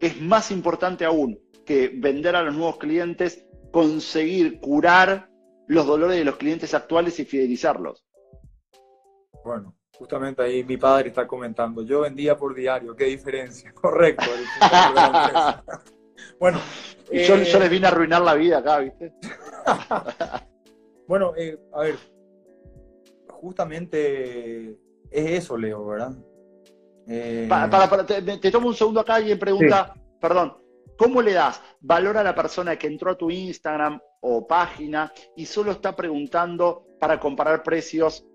[0.00, 5.30] es más importante aún que vender a los nuevos clientes, conseguir curar
[5.68, 8.04] los dolores de los clientes actuales y fidelizarlos.
[9.44, 14.24] Bueno, justamente ahí mi padre está comentando, yo vendía por diario, qué diferencia, correcto.
[16.38, 16.60] bueno,
[17.12, 19.12] yo, les eh, vine a arruinar la vida acá, ¿viste?
[21.08, 21.96] bueno, eh, a ver,
[23.28, 24.70] justamente
[25.10, 26.12] es eso, Leo, ¿verdad?
[27.06, 27.48] Eh,
[28.40, 30.56] te, tomo un segundo acá y me pregunta, perdón,
[30.96, 35.44] ¿cómo le das valor a la persona que entró a tu Instagram o página y
[35.44, 38.26] solo está preguntando para comparar precios,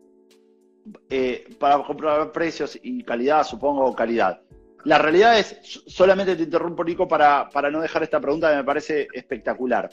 [1.09, 4.41] eh, para comparar precios y calidad, supongo, o calidad?
[4.85, 8.63] La realidad es, solamente te interrumpo, Nico, para, para no dejar esta pregunta que me
[8.63, 9.89] parece espectacular.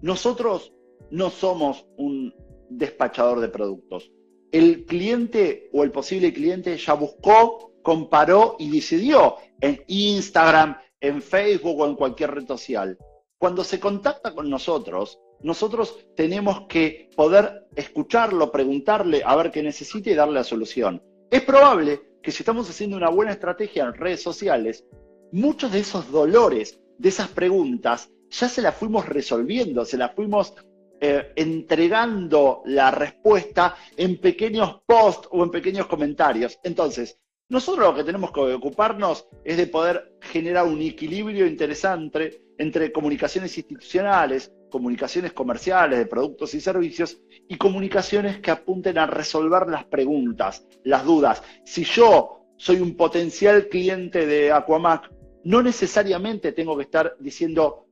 [0.00, 0.72] Nosotros
[1.10, 2.34] no somos un
[2.70, 4.10] despachador de productos.
[4.50, 11.80] El cliente o el posible cliente ya buscó comparó y decidió en Instagram, en Facebook
[11.80, 12.98] o en cualquier red social.
[13.38, 20.10] Cuando se contacta con nosotros, nosotros tenemos que poder escucharlo, preguntarle a ver qué necesita
[20.10, 21.02] y darle la solución.
[21.30, 24.84] Es probable que si estamos haciendo una buena estrategia en redes sociales,
[25.32, 30.54] muchos de esos dolores, de esas preguntas, ya se las fuimos resolviendo, se las fuimos
[31.00, 36.58] eh, entregando la respuesta en pequeños posts o en pequeños comentarios.
[36.64, 42.92] Entonces, nosotros lo que tenemos que ocuparnos es de poder generar un equilibrio interesante entre
[42.92, 49.84] comunicaciones institucionales, comunicaciones comerciales de productos y servicios y comunicaciones que apunten a resolver las
[49.84, 51.42] preguntas, las dudas.
[51.64, 55.10] Si yo soy un potencial cliente de Aquamac,
[55.44, 57.86] no necesariamente tengo que estar diciendo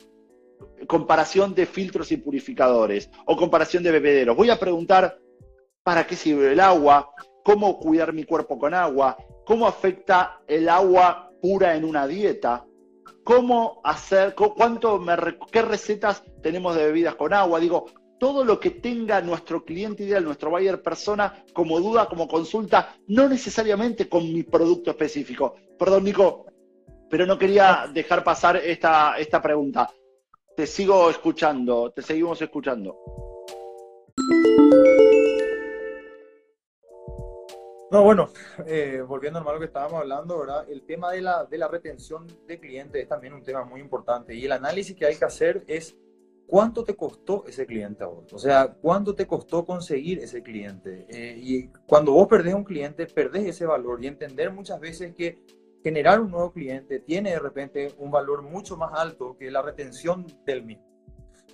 [0.86, 4.36] comparación de filtros y purificadores o comparación de bebederos.
[4.36, 5.18] Voy a preguntar
[5.82, 7.10] para qué sirve el agua,
[7.42, 12.66] cómo cuidar mi cuerpo con agua, cómo afecta el agua pura en una dieta,
[13.24, 15.02] cómo hacer, cuánto
[15.50, 17.60] qué recetas tenemos de bebidas con agua.
[17.60, 17.86] Digo,
[18.18, 23.28] todo lo que tenga nuestro cliente ideal, nuestro buyer persona, como duda, como consulta, no
[23.28, 25.54] necesariamente con mi producto específico.
[25.78, 26.46] Perdón, Nico,
[27.10, 29.90] pero no quería dejar pasar esta, esta pregunta.
[30.56, 32.96] Te sigo escuchando, te seguimos escuchando.
[37.88, 38.30] No, bueno,
[38.66, 40.68] eh, volviendo al lo que estábamos hablando, ¿verdad?
[40.68, 44.34] El tema de la, de la retención de clientes es también un tema muy importante
[44.34, 45.96] y el análisis que hay que hacer es
[46.46, 51.06] cuánto te costó ese cliente a vos, o sea, cuánto te costó conseguir ese cliente.
[51.08, 55.42] Eh, y cuando vos perdés un cliente, perdés ese valor y entender muchas veces que
[55.82, 60.26] generar un nuevo cliente tiene de repente un valor mucho más alto que la retención
[60.44, 60.84] del mismo,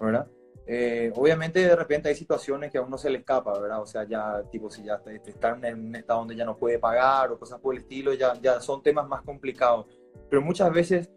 [0.01, 0.27] ¿verdad?
[0.65, 3.83] Eh, obviamente de repente hay situaciones que a uno se le escapa, ¿verdad?
[3.83, 7.33] O sea, ya tipo si ya está, en un estado donde ya no puede pagar
[7.33, 9.87] o cosas por el estilo, ya, ya son temas más complicados.
[10.31, 11.11] Pero muchas veces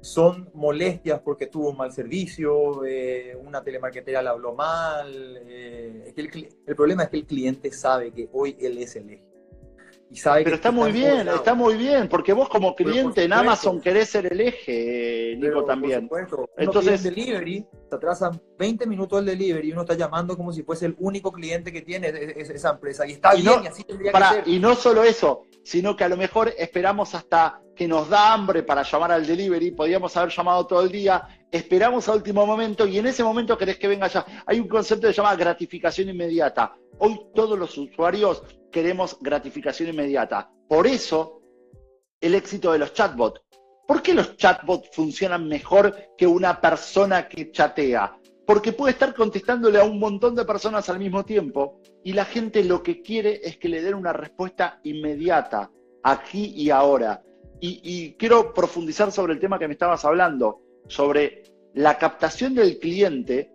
[0.00, 5.38] son molestias porque tuvo un mal servicio, eh, una telemarketera le habló mal.
[5.46, 8.96] Eh, es que el, el, problema es que el cliente sabe que hoy él es
[8.96, 9.30] el eje
[10.42, 14.26] pero está muy bien, está muy bien, porque vos como cliente en Amazon querés ser
[14.32, 16.10] el eje, Nico, también.
[16.56, 20.62] Entonces, el delivery, te atrasan 20 minutos el delivery y uno está llamando como si
[20.62, 23.06] fuese el único cliente que tiene esa empresa.
[23.06, 24.48] Y está bien, y así tendría que ser.
[24.48, 28.62] Y no solo eso, sino que a lo mejor esperamos hasta que nos da hambre
[28.62, 32.98] para llamar al delivery, podríamos haber llamado todo el día, esperamos a último momento y
[32.98, 34.24] en ese momento querés que venga ya.
[34.46, 36.74] Hay un concepto que se llama gratificación inmediata.
[36.98, 40.50] Hoy todos los usuarios queremos gratificación inmediata.
[40.68, 41.40] Por eso,
[42.20, 43.40] el éxito de los chatbots.
[43.86, 48.19] ¿Por qué los chatbots funcionan mejor que una persona que chatea?
[48.50, 52.64] Porque puede estar contestándole a un montón de personas al mismo tiempo y la gente
[52.64, 55.70] lo que quiere es que le den una respuesta inmediata,
[56.02, 57.22] aquí y ahora.
[57.60, 62.80] Y, y quiero profundizar sobre el tema que me estabas hablando, sobre la captación del
[62.80, 63.52] cliente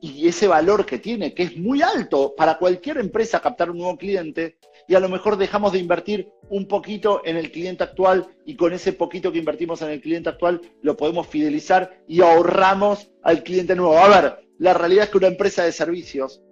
[0.00, 3.96] y ese valor que tiene, que es muy alto para cualquier empresa captar un nuevo
[3.96, 8.56] cliente, y a lo mejor dejamos de invertir un poquito en el cliente actual y
[8.56, 13.42] con ese poquito que invertimos en el cliente actual lo podemos fidelizar y ahorramos al
[13.42, 13.98] cliente nuevo.
[13.98, 16.42] A ver, la realidad es que una empresa de servicios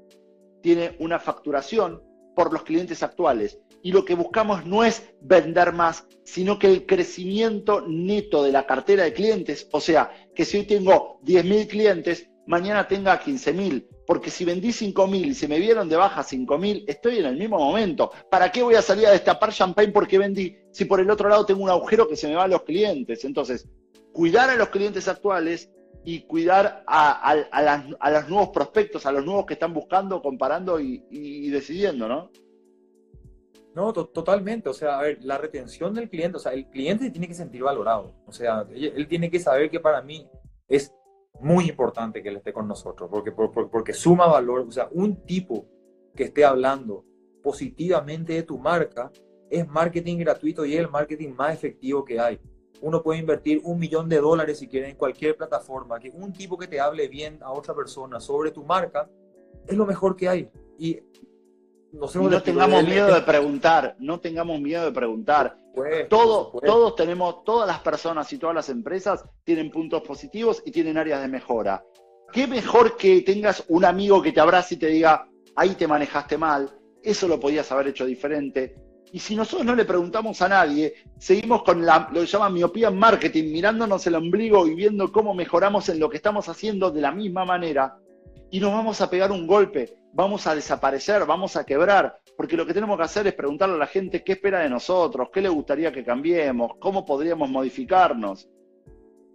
[0.62, 2.02] tiene una facturación
[2.34, 6.84] por los clientes actuales y lo que buscamos no es vender más, sino que el
[6.84, 12.28] crecimiento neto de la cartera de clientes, o sea, que si hoy tengo 10.000 clientes,
[12.46, 17.18] mañana tenga 15.000, porque si vendí 5.000 y se me vieron de baja 5.000, estoy
[17.18, 18.10] en el mismo momento.
[18.30, 21.44] ¿Para qué voy a salir a destapar champagne porque vendí si por el otro lado
[21.44, 23.24] tengo un agujero que se me va a los clientes?
[23.24, 23.68] Entonces,
[24.12, 25.70] cuidar a los clientes actuales
[26.04, 27.34] y cuidar a,
[28.12, 32.30] los nuevos prospectos, a los nuevos que están buscando, comparando y, decidiendo, ¿no?
[33.74, 34.68] No, totalmente.
[34.70, 37.62] O sea, a ver, la retención del cliente, o sea, el cliente tiene que sentir
[37.62, 38.14] valorado.
[38.24, 40.26] O sea, él tiene que saber que para mí
[40.68, 40.94] es
[41.40, 44.60] muy importante que él esté con nosotros, porque, porque suma valor.
[44.60, 45.66] O sea, un tipo
[46.14, 47.04] que esté hablando
[47.42, 49.10] positivamente de tu marca
[49.48, 52.40] es marketing gratuito y es el marketing más efectivo que hay.
[52.80, 56.58] Uno puede invertir un millón de dólares si quiere en cualquier plataforma, que un tipo
[56.58, 59.08] que te hable bien a otra persona sobre tu marca
[59.66, 60.50] es lo mejor que hay.
[60.78, 61.00] Y
[61.92, 65.56] no, tengamos miedo de preguntar, no tengamos miedo de preguntar.
[66.08, 70.96] Todos, todos tenemos, todas las personas y todas las empresas tienen puntos positivos y tienen
[70.96, 71.84] áreas de mejora.
[72.32, 76.38] Qué mejor que tengas un amigo que te abrace y te diga, ahí te manejaste
[76.38, 76.70] mal,
[77.02, 78.76] eso lo podías haber hecho diferente.
[79.12, 82.88] Y si nosotros no le preguntamos a nadie, seguimos con la, lo que llaman miopía
[82.88, 87.00] en marketing, mirándonos el ombligo y viendo cómo mejoramos en lo que estamos haciendo de
[87.00, 87.98] la misma manera,
[88.50, 92.64] y nos vamos a pegar un golpe, vamos a desaparecer, vamos a quebrar, porque lo
[92.64, 95.50] que tenemos que hacer es preguntarle a la gente qué espera de nosotros, qué le
[95.50, 98.48] gustaría que cambiemos, cómo podríamos modificarnos.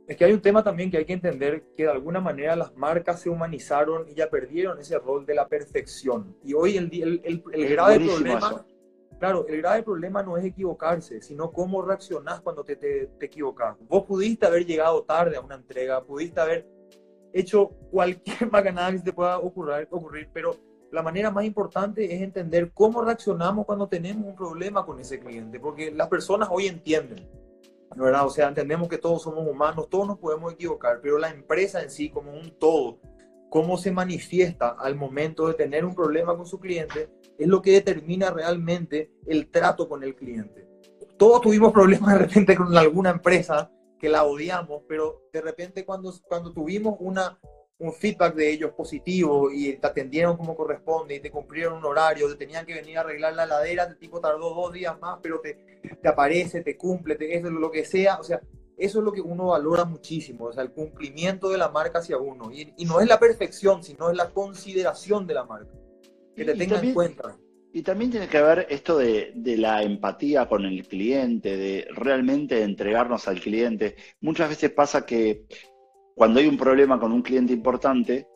[0.07, 2.75] Es que hay un tema también que hay que entender que de alguna manera las
[2.75, 6.35] marcas se humanizaron y ya perdieron ese rol de la perfección.
[6.43, 6.89] Y hoy el,
[7.23, 8.65] el, el, grave problema,
[9.19, 13.77] claro, el grave problema no es equivocarse, sino cómo reaccionás cuando te, te, te equivocas.
[13.81, 16.67] Vos pudiste haber llegado tarde a una entrega, pudiste haber
[17.33, 22.21] hecho cualquier macanada que se te pueda ocurrir, ocurrir, pero la manera más importante es
[22.21, 27.29] entender cómo reaccionamos cuando tenemos un problema con ese cliente, porque las personas hoy entienden,
[27.95, 28.25] ¿verdad?
[28.25, 31.89] O sea, entendemos que todos somos humanos, todos nos podemos equivocar, pero la empresa en
[31.89, 32.99] sí como un todo,
[33.49, 37.71] cómo se manifiesta al momento de tener un problema con su cliente, es lo que
[37.71, 40.67] determina realmente el trato con el cliente.
[41.17, 46.13] Todos tuvimos problemas de repente con alguna empresa que la odiamos, pero de repente cuando,
[46.27, 47.39] cuando tuvimos una,
[47.81, 52.29] un feedback de ellos positivo y te atendieron como corresponde y te cumplieron un horario,
[52.29, 55.41] te tenían que venir a arreglar la ladera, el tipo tardó dos días más, pero
[55.41, 58.39] te, te aparece, te cumple, te, eso lo que sea, o sea,
[58.77, 62.17] eso es lo que uno valora muchísimo, o sea, el cumplimiento de la marca hacia
[62.17, 62.51] uno.
[62.51, 65.73] Y, y no es la perfección, sino es la consideración de la marca.
[66.35, 67.37] Que te tengan en cuenta.
[67.73, 73.27] Y también tiene que ver esto de, la empatía con el cliente, de realmente entregarnos
[73.29, 73.95] al cliente.
[74.19, 75.45] Muchas veces pasa que
[76.15, 78.27] cuando hay un problema con un cliente importante,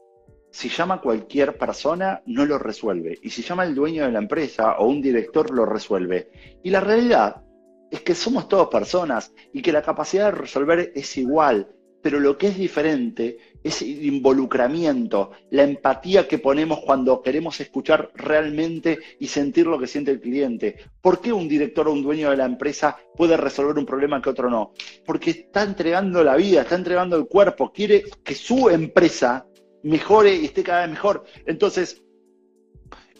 [0.52, 3.20] si llama cualquier persona, no lo resuelve.
[3.22, 6.32] Y si llama el dueño de la empresa o un director, lo resuelve.
[6.64, 7.44] Y la realidad
[7.92, 11.76] es que somos todos personas y que la capacidad de resolver es igual
[12.06, 18.12] pero lo que es diferente es el involucramiento, la empatía que ponemos cuando queremos escuchar
[18.14, 20.76] realmente y sentir lo que siente el cliente.
[21.02, 24.30] ¿Por qué un director o un dueño de la empresa puede resolver un problema que
[24.30, 24.74] otro no?
[25.04, 29.48] Porque está entregando la vida, está entregando el cuerpo, quiere que su empresa
[29.82, 31.26] mejore y esté cada vez mejor.
[31.48, 32.04] Entonces,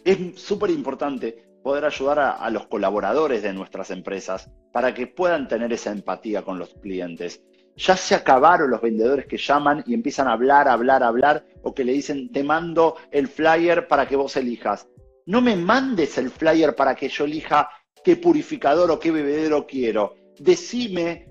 [0.04, 5.72] es súper importante poder ayudar a, los colaboradores de nuestras empresas para que puedan tener
[5.72, 7.42] esa empatía con los clientes.
[7.76, 11.84] Ya se acabaron los vendedores que llaman y empiezan a hablar, hablar, hablar, o que
[11.84, 14.88] le dicen, te mando el flyer para que vos elijas.
[15.26, 17.68] No me mandes el flyer para que yo elija
[18.02, 20.14] qué purificador o qué bebedero quiero.
[20.38, 21.28] Decime,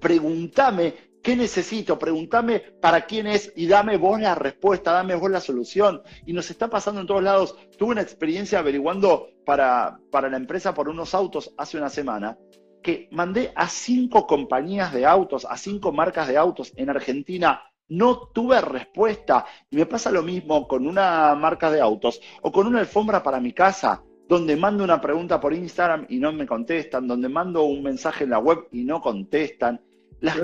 [0.00, 5.40] pregúntame qué necesito, pregúntame para quién es y dame vos la respuesta, dame vos la
[5.40, 6.02] solución.
[6.24, 7.56] Y nos está pasando en todos lados.
[7.76, 12.38] Tuve una experiencia averiguando para, para la empresa por unos autos hace una semana
[12.82, 17.62] que mandé a cinco compañías de autos, a cinco marcas de autos en Argentina.
[17.88, 19.44] No tuve respuesta.
[19.70, 23.40] Y me pasa lo mismo con una marca de autos o con una alfombra para
[23.40, 27.82] mi casa, donde mando una pregunta por Instagram y no me contestan, donde mando un
[27.82, 29.80] mensaje en la web y no contestan.
[30.20, 30.34] La,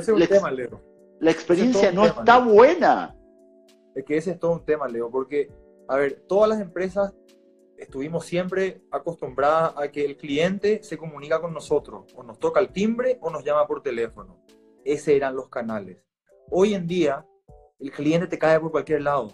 [1.20, 3.16] la experiencia no está buena.
[3.94, 5.50] Es que ese es todo un tema, Leo, porque,
[5.88, 7.14] a ver, todas las empresas
[7.78, 12.70] estuvimos siempre acostumbradas a que el cliente se comunica con nosotros, o nos toca el
[12.70, 14.42] timbre o nos llama por teléfono.
[14.84, 15.98] Esos eran los canales.
[16.50, 17.26] Hoy en día,
[17.78, 19.32] el cliente te cae por cualquier lado.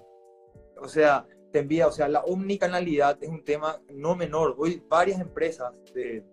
[0.81, 4.55] O sea, te envía, o sea, la omnicanalidad es un tema no menor.
[4.59, 6.25] Hoy varias empresas de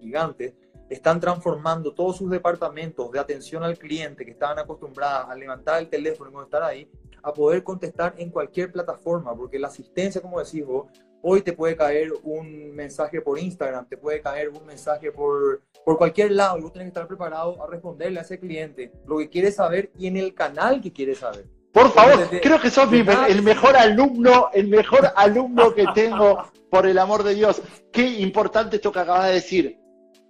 [0.00, 0.54] gigantes
[0.88, 5.88] están transformando todos sus departamentos de atención al cliente que estaban acostumbradas a levantar el
[5.88, 6.90] teléfono y estar ahí,
[7.22, 10.86] a poder contestar en cualquier plataforma, porque la asistencia, como decís vos,
[11.22, 15.96] Hoy te puede caer un mensaje por Instagram, te puede caer un mensaje por, por
[15.96, 19.28] cualquier lado y vos tenés que estar preparado a responderle a ese cliente lo que
[19.28, 21.46] quiere saber y en el canal que quiere saber.
[21.72, 26.98] Por favor, creo que sos el mejor alumno, el mejor alumno que tengo, por el
[26.98, 27.62] amor de Dios.
[27.90, 29.78] Qué importante esto que acabas de decir.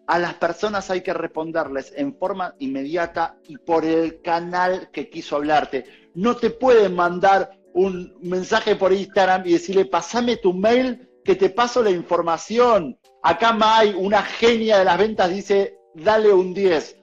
[0.06, 5.36] A las personas hay que responderles en forma inmediata y por el canal que quiso
[5.36, 5.84] hablarte.
[6.14, 11.50] No te pueden mandar un mensaje por Instagram y decirle, pasame tu mail que te
[11.50, 12.98] paso la información.
[13.22, 16.96] Acá May, una genia de las ventas, dice, dale un 10.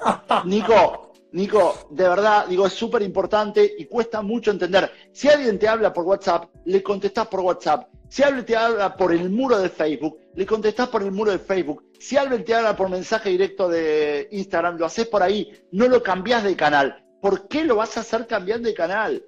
[0.44, 4.90] Nico, Nico, de verdad, digo, es súper importante y cuesta mucho entender.
[5.12, 7.88] Si alguien te habla por WhatsApp, le contestás por WhatsApp.
[8.08, 11.38] Si alguien te habla por el muro de Facebook, le contestás por el muro de
[11.38, 11.84] Facebook.
[11.98, 16.02] Si alguien te habla por mensaje directo de Instagram, lo haces por ahí, no lo
[16.02, 17.04] cambias de canal.
[17.20, 19.22] ¿Por qué lo vas a hacer cambiando de canal?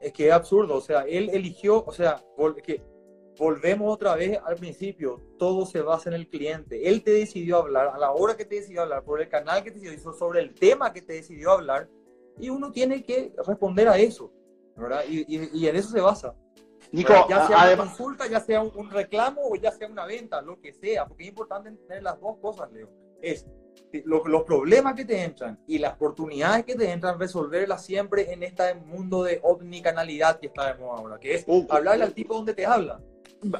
[0.00, 2.24] Es que es absurdo, o sea, él eligió, o sea,
[2.64, 2.82] que
[3.38, 6.88] volvemos otra vez al principio, todo se basa en el cliente.
[6.88, 9.70] Él te decidió hablar, a la hora que te decidió hablar, por el canal que
[9.70, 11.88] te decidió, sobre el tema que te decidió hablar,
[12.38, 14.32] y uno tiene que responder a eso,
[14.76, 15.02] ¿verdad?
[15.08, 16.34] Y, en eso se basa.
[16.92, 20.60] Nico, ya sea una consulta, ya sea un, reclamo o ya sea una venta, lo
[20.60, 22.88] que sea, porque es importante tener las dos cosas, Leo.
[23.20, 23.46] Es
[24.04, 28.74] los, problemas que te entran y las oportunidades que te entran, resolverlas siempre en este
[28.74, 33.00] mundo de omnicanalidad que estamos ahora, que es uh, hablarle al tipo donde te habla.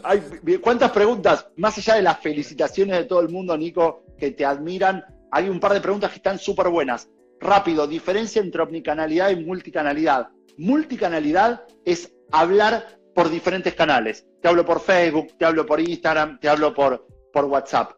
[0.03, 0.21] Hay,
[0.61, 1.49] ¿Cuántas preguntas?
[1.57, 5.59] Más allá de las felicitaciones de todo el mundo, Nico, que te admiran, hay un
[5.59, 7.09] par de preguntas que están súper buenas.
[7.41, 10.29] Rápido, diferencia entre omnicanalidad y multicanalidad.
[10.59, 14.27] Multicanalidad es hablar por diferentes canales.
[14.43, 17.93] Te hablo por Facebook, te hablo por Instagram, te hablo por, por WhatsApp.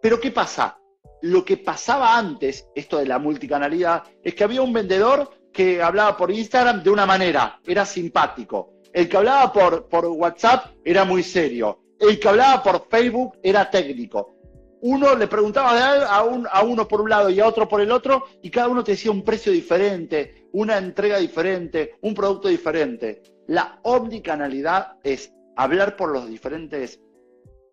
[0.00, 0.78] Pero ¿qué pasa?
[1.22, 6.16] Lo que pasaba antes, esto de la multicanalidad, es que había un vendedor que hablaba
[6.16, 8.74] por Instagram de una manera, era simpático.
[8.92, 11.80] El que hablaba por, por WhatsApp era muy serio.
[11.98, 14.34] El que hablaba por Facebook era técnico.
[14.82, 18.24] Uno le preguntaba a, a uno por un lado y a otro por el otro,
[18.42, 23.22] y cada uno te decía un precio diferente, una entrega diferente, un producto diferente.
[23.46, 27.00] La omnicanalidad es hablar por los diferentes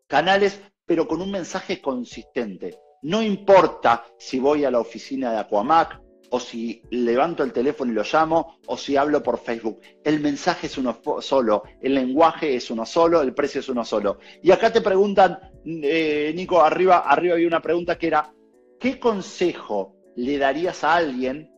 [0.07, 2.79] canales, pero con un mensaje consistente.
[3.03, 7.95] No importa si voy a la oficina de Aquamac o si levanto el teléfono y
[7.95, 9.81] lo llamo o si hablo por Facebook.
[10.03, 14.17] El mensaje es uno solo, el lenguaje es uno solo, el precio es uno solo.
[14.41, 18.33] Y acá te preguntan, eh, Nico, arriba, arriba había una pregunta que era,
[18.79, 21.51] ¿qué consejo le darías a alguien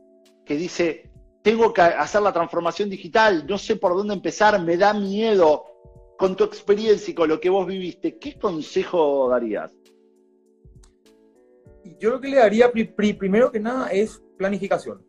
[0.45, 1.11] que dice,
[1.43, 5.63] tengo que hacer la transformación digital, no sé por dónde empezar, me da miedo?
[6.17, 9.71] Con tu experiencia y con lo que vos viviste, ¿qué consejo darías?
[11.99, 15.05] Yo lo que le daría primero que nada es planificación.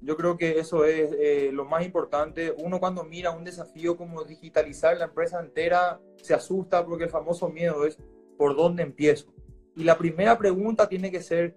[0.00, 2.54] Yo creo que eso es eh, lo más importante.
[2.56, 7.48] Uno cuando mira un desafío como digitalizar la empresa entera se asusta porque el famoso
[7.48, 7.98] miedo es
[8.36, 9.32] por dónde empiezo.
[9.74, 11.56] Y la primera pregunta tiene que ser,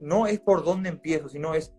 [0.00, 1.74] no es por dónde empiezo, sino es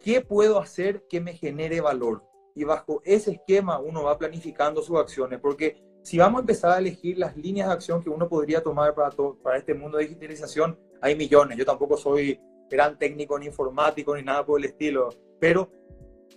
[0.00, 2.24] qué puedo hacer que me genere valor.
[2.54, 6.78] Y bajo ese esquema uno va planificando sus acciones, porque si vamos a empezar a
[6.78, 9.10] elegir las líneas de acción que uno podría tomar para,
[9.42, 11.58] para este mundo de digitalización, hay millones.
[11.58, 12.40] Yo tampoco soy
[12.70, 15.70] gran técnico ni informático ni nada por el estilo, pero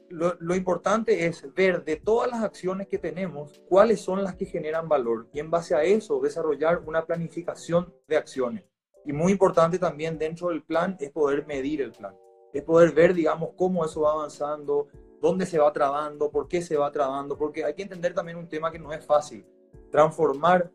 [0.09, 4.89] lo, importante es ver de todas las acciones que tenemos, cuáles son las que generan
[4.89, 8.65] valor y en base a eso desarrollar una planificación de acciones.
[9.05, 12.15] Y muy importante también dentro del plan es poder medir el plan,
[12.53, 14.87] es poder ver, digamos, cómo eso va avanzando,
[15.21, 18.49] dónde se va trabando, por qué se va trabando, porque hay que entender también un
[18.49, 19.45] tema que no es fácil.
[19.91, 20.71] Transformar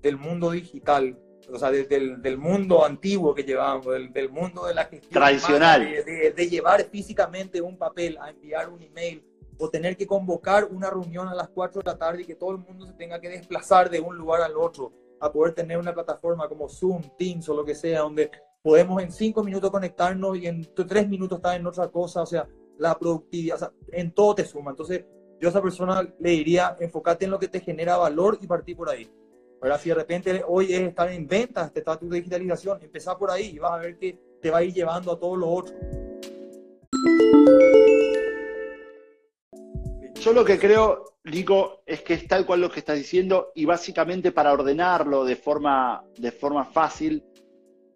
[0.00, 1.18] del mundo digital
[1.52, 5.82] o sea, desde el del mundo antiguo que llevábamos, del, mundo de la gestión tradicional,
[5.82, 9.22] de, llevar físicamente un papel a enviar un email
[9.58, 12.52] o tener que convocar una reunión a las 4 de la tarde y que todo
[12.52, 15.94] el mundo se tenga que desplazar de un lugar al otro, a poder tener una
[15.94, 18.30] plataforma como Zoom, Teams o lo que sea, donde
[18.62, 22.48] podemos en 5 minutos conectarnos y en 3 minutos estar en otra cosa, o sea,
[22.78, 24.70] la productividad, o sea, en todo te suma.
[24.70, 25.04] Entonces,
[25.40, 28.76] yo a esa persona le diría, enfócate en lo que te genera valor y partir
[28.76, 29.10] por ahí.
[29.64, 33.30] Ahora, si de repente hoy es estar en ventas, este estatus de digitalización, empezar por
[33.30, 35.74] ahí y vas a ver que te va a ir llevando a todos los otros.
[40.20, 43.64] Yo lo que creo, Lico, es que es tal cual lo que estás diciendo y
[43.64, 47.24] básicamente para ordenarlo de forma, de forma fácil,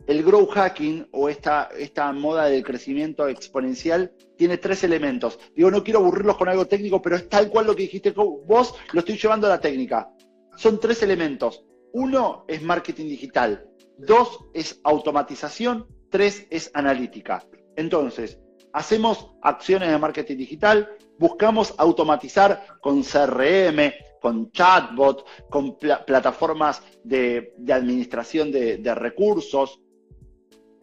[0.07, 5.39] el grow hacking o esta, esta moda del crecimiento exponencial tiene tres elementos.
[5.55, 8.75] Digo, no quiero aburrirlos con algo técnico, pero es tal cual lo que dijiste vos,
[8.95, 10.11] lo estoy llevando a la técnica
[10.59, 11.65] son tres elementos.
[11.93, 13.65] Uno es marketing digital,
[13.97, 17.47] dos es automatización, tres es analítica.
[17.77, 18.41] Entonces,
[18.73, 28.51] hacemos acciones de marketing digital, buscamos automatizar con CRM, con chatbot, con plataformas de, administración
[28.51, 29.81] de recursos,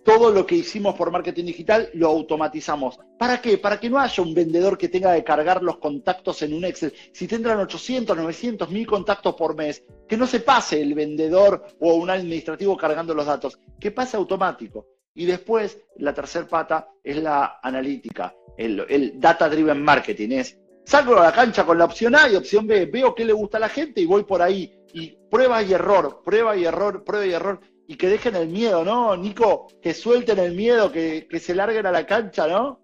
[0.06, 3.00] todo lo que hicimos por marketing digital lo automatizamos.
[3.18, 3.58] ¿Para qué?
[3.58, 6.94] Para que no haya un vendedor que tenga que cargar los contactos en un Excel.
[7.12, 11.96] Si tendrán 800, 900, 1000 contactos por mes, que no se pase el vendedor o
[11.96, 14.86] un administrativo cargando los datos, que pase automático.
[15.16, 20.30] Y después, la tercera pata es la analítica, el, el data driven marketing.
[20.34, 23.34] Es salgo a la cancha con la opción A y opción B, veo qué le
[23.34, 24.72] gusta a la gente y voy por ahí.
[24.94, 28.84] Y prueba y error, prueba y error, prueba y error y que dejen el miedo,
[28.84, 29.68] ¿no, Nico?
[29.82, 32.80] Que suelten el miedo, que, se larguen a la cancha, ¿no?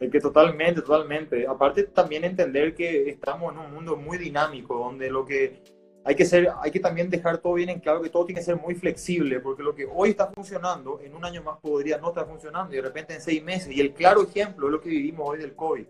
[0.00, 1.46] Es que totalmente, totalmente.
[1.46, 5.62] Aparte también entender que estamos en un mundo muy dinámico, donde lo que
[6.04, 8.44] hay que ser, hay que también dejar todo bien en claro que todo tiene que
[8.44, 12.08] ser muy flexible, porque lo que hoy está funcionando, en un año más podría no
[12.08, 13.74] estar funcionando y de repente en seis meses.
[13.74, 15.86] Y el claro ejemplo es lo que vivimos hoy del COVID.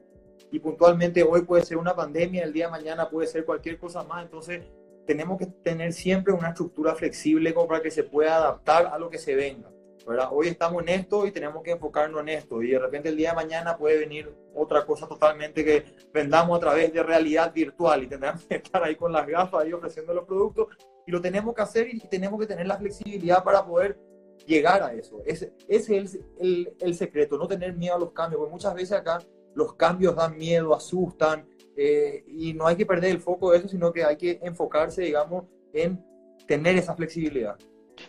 [0.50, 4.04] Y puntualmente hoy puede ser una pandemia, el día de mañana puede ser cualquier cosa
[4.04, 4.22] más.
[4.24, 4.62] Entonces,
[5.06, 9.10] tenemos que tener siempre una estructura flexible como para que se pueda adaptar a lo
[9.10, 9.70] que se venga.
[10.06, 10.28] ¿verdad?
[10.32, 13.30] Hoy estamos en esto y tenemos que enfocarnos en esto y de repente el día
[13.30, 18.06] de mañana puede venir otra cosa totalmente que vendamos a través de realidad virtual y
[18.08, 20.68] tendremos que estar ahí con las gafas y ofreciendo los productos
[21.06, 23.98] y lo tenemos que hacer y tenemos que tener la flexibilidad para poder
[24.46, 25.22] llegar a eso.
[25.24, 28.74] Ese, ese es el, el, el secreto, no tener miedo a los cambios, porque muchas
[28.74, 29.20] veces acá
[29.54, 31.46] los cambios dan miedo, asustan,
[31.76, 35.02] eh, y no hay que perder el foco de eso, sino que hay que enfocarse,
[35.02, 36.04] digamos, en
[36.46, 37.56] tener esa flexibilidad.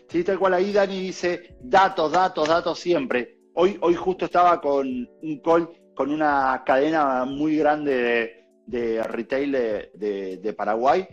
[0.08, 3.38] Sí, tal cual ahí Dani dice, datos, datos, datos siempre.
[3.56, 10.40] Hoy, hoy justo estaba con un call con una cadena muy grande de, retail de,
[10.42, 11.08] de Paraguay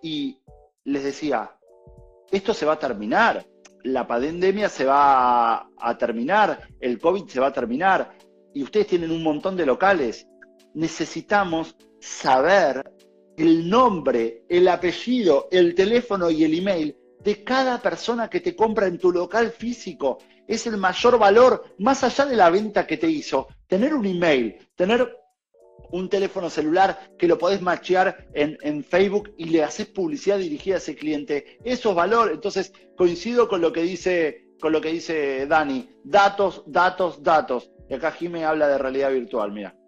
[0.00, 0.40] y
[0.84, 1.56] les decía,
[2.30, 3.44] esto se va a terminar,
[3.82, 8.16] la pandemia se va a terminar, el COVID se va a terminar
[8.54, 10.26] y ustedes tienen un montón de locales.
[10.74, 12.90] Necesitamos saber
[13.36, 18.86] el nombre, el apellido, el teléfono y el email de cada persona que te compra
[18.86, 20.18] en tu local físico.
[20.46, 23.48] Es el mayor valor, más allá de la venta que te hizo.
[23.66, 25.16] Tener un email, tener
[25.92, 30.76] un teléfono celular que lo podés machear en, en, Facebook y le haces publicidad dirigida
[30.76, 31.58] a ese cliente.
[31.64, 32.30] Eso es valor.
[32.32, 35.88] Entonces, coincido con lo que dice, con lo que dice Dani.
[36.04, 37.70] Datos, datos, datos.
[37.88, 39.79] Y acá Jimé habla de realidad virtual, mira.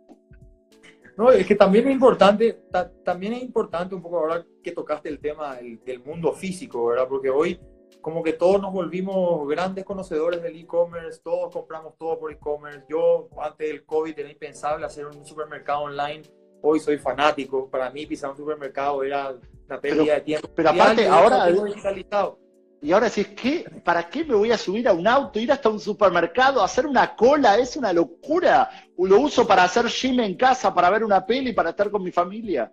[1.17, 2.63] No, es que también es importante,
[3.05, 7.07] también es importante un poco ahora que tocaste el tema del, mundo físico, ¿verdad?
[7.09, 7.61] Porque hoy
[8.01, 12.85] como que todos nos volvimos grandes conocedores del e-commerce, todos compramos todo por e-commerce.
[12.89, 16.23] Yo antes del COVID era impensable hacer un supermercado online,
[16.63, 17.69] hoy soy fanático.
[17.71, 19.37] Para mí pisar un supermercado era
[19.67, 20.49] una pérdida de tiempo.
[20.55, 21.47] Pero aparte ahora...
[21.49, 22.42] Digitalizado.
[22.83, 23.65] Y ahora decís, ¿qué?
[23.85, 27.15] ¿para qué me voy a subir a un auto, ir hasta un supermercado, hacer una
[27.15, 27.57] cola?
[27.57, 28.69] Es una locura.
[28.99, 32.11] Lo uso para hacer gym en casa, para ver una peli, para estar con mi
[32.11, 32.73] familia.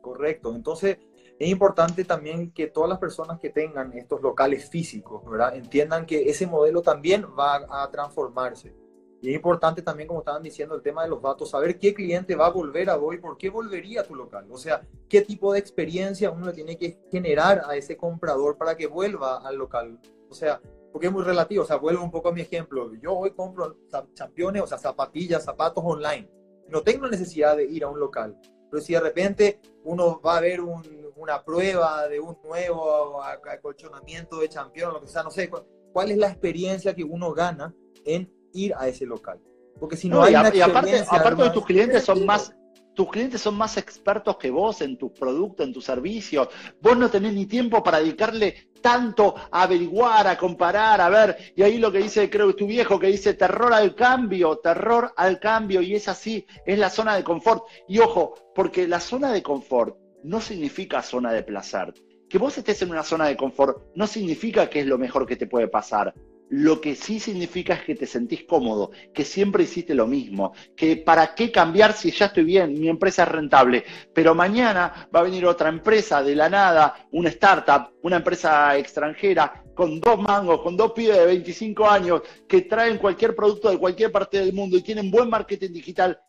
[0.00, 0.54] Correcto.
[0.54, 0.98] Entonces,
[1.40, 5.56] es importante también que todas las personas que tengan estos locales físicos, ¿verdad?
[5.56, 8.81] Entiendan que ese modelo también va a transformarse.
[9.22, 12.34] Y es importante también, como estaban diciendo, el tema de los datos, saber qué cliente
[12.34, 14.48] va a volver a vos y por qué volvería a tu local.
[14.50, 18.76] O sea, qué tipo de experiencia uno le tiene que generar a ese comprador para
[18.76, 20.00] que vuelva al local.
[20.28, 20.60] O sea,
[20.90, 21.62] porque es muy relativo.
[21.62, 22.92] O sea, vuelvo un poco a mi ejemplo.
[22.96, 23.76] Yo hoy compro
[24.12, 26.28] championes, o sea, zapatillas, zapatos online.
[26.68, 28.36] no tengo necesidad de ir a un local.
[28.72, 34.48] Pero si de repente uno va a ver una prueba de un nuevo acolchonamiento de
[34.48, 35.48] campeón, lo que sea, no sé,
[35.92, 37.72] ¿cuál es la experiencia que uno gana
[38.04, 39.40] en ir a ese local?
[39.78, 42.54] Porque si no, hay y, aparte, aparte de tus clientes son más
[42.94, 46.48] tus clientes son más expertos que vos en tus productos, en tus servicios.
[46.80, 51.52] Vos no tenés ni tiempo para dedicarle tanto a averiguar, a comparar, a ver.
[51.56, 55.12] Y ahí lo que dice, creo que tu viejo, que dice terror al cambio, terror
[55.16, 55.80] al cambio.
[55.80, 57.64] Y es así, es la zona de confort.
[57.88, 61.94] Y ojo, porque la zona de confort no significa zona de placer.
[62.28, 65.36] Que vos estés en una zona de confort no significa que es lo mejor que
[65.36, 66.14] te puede pasar.
[66.54, 70.98] Lo que sí significa es que te sentís cómodo, que siempre hiciste lo mismo, que
[70.98, 75.22] para qué cambiar si ya estoy bien, mi empresa es rentable, pero mañana va a
[75.22, 80.76] venir otra empresa de la nada, una startup, una empresa extranjera, con dos mangos, con
[80.76, 84.82] dos pibes de 25 años, que traen cualquier producto de cualquier parte del mundo y
[84.82, 86.20] tienen buen marketing digital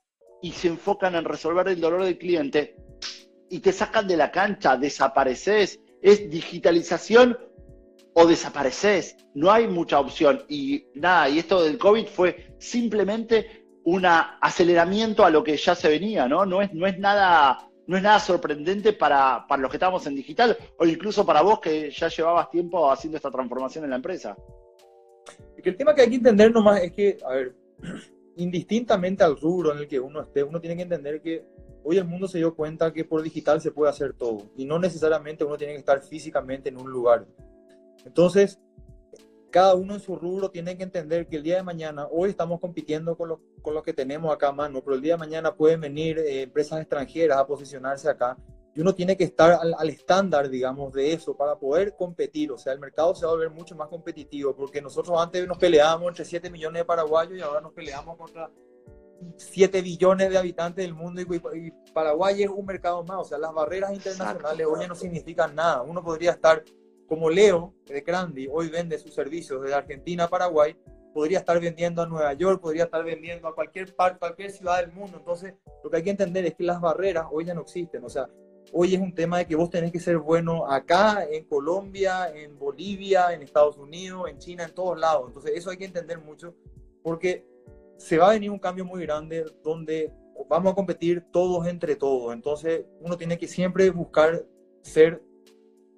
[0.42, 2.78] y se enfocan en resolver el dolor del cliente
[3.50, 7.38] y te sacan de la cancha, desapareces, es digitalización
[8.14, 10.44] o desapareces, no hay mucha opción.
[10.48, 15.90] Y nada, y esto del COVID fue simplemente un aceleramiento a lo que ya se
[15.90, 16.46] venía, ¿no?
[16.46, 17.70] No es, nada.
[18.20, 22.90] Sorprendente para, los que estamos en digital o incluso para vos que ya llevabas tiempo
[22.90, 24.38] haciendo esta transformación en la empresa.
[25.58, 27.56] El tema que hay que entender nomás es que, a ver,
[28.38, 31.46] indistintamente al rubro en el que uno esté, uno tiene que entender que
[31.84, 34.80] hoy el mundo se dio cuenta que por digital se puede hacer todo y no
[34.80, 37.26] necesariamente uno tiene que estar físicamente en un lugar.
[38.06, 38.60] Entonces,
[39.52, 42.60] cada uno en su rubro tiene que entender que el día de mañana, hoy estamos
[42.60, 46.18] compitiendo con lo, que tenemos acá a mano, pero el día de mañana pueden venir
[46.18, 48.38] eh, empresas extranjeras a posicionarse acá
[48.76, 52.52] y uno tiene que estar al, estándar, digamos, de eso para poder competir.
[52.52, 55.60] O sea, el mercado se va a volver mucho más competitivo porque nosotros antes nos
[55.60, 58.50] peleábamos entre 7 millones de paraguayos y ahora nos peleamos contra
[59.38, 63.18] 7 billones de habitantes del mundo y, Paraguay es un mercado más.
[63.20, 65.84] O sea, las barreras internacionales hoy no significan nada.
[65.84, 66.64] Uno podría estar
[67.14, 70.76] como Leo de Crandi hoy vende sus servicios de Argentina a Paraguay,
[71.14, 74.92] podría estar vendiendo a Nueva York, podría estar vendiendo a cualquier parte, cualquier ciudad del
[74.92, 75.18] mundo.
[75.20, 75.54] Entonces,
[75.84, 78.04] lo que hay que entender es que las barreras hoy ya no existen.
[78.04, 78.28] O sea,
[78.72, 82.58] hoy es un tema de que vos tenés que ser bueno acá, en Colombia, en
[82.58, 85.26] Bolivia, en Estados Unidos, en China, en todos lados.
[85.28, 86.56] Entonces, eso hay que entender mucho
[87.04, 87.46] porque
[87.98, 90.12] se va a venir un cambio muy grande donde
[90.50, 92.34] vamos a competir todos entre todos.
[92.34, 94.48] Entonces, uno tiene que siempre buscar
[94.82, 95.22] ser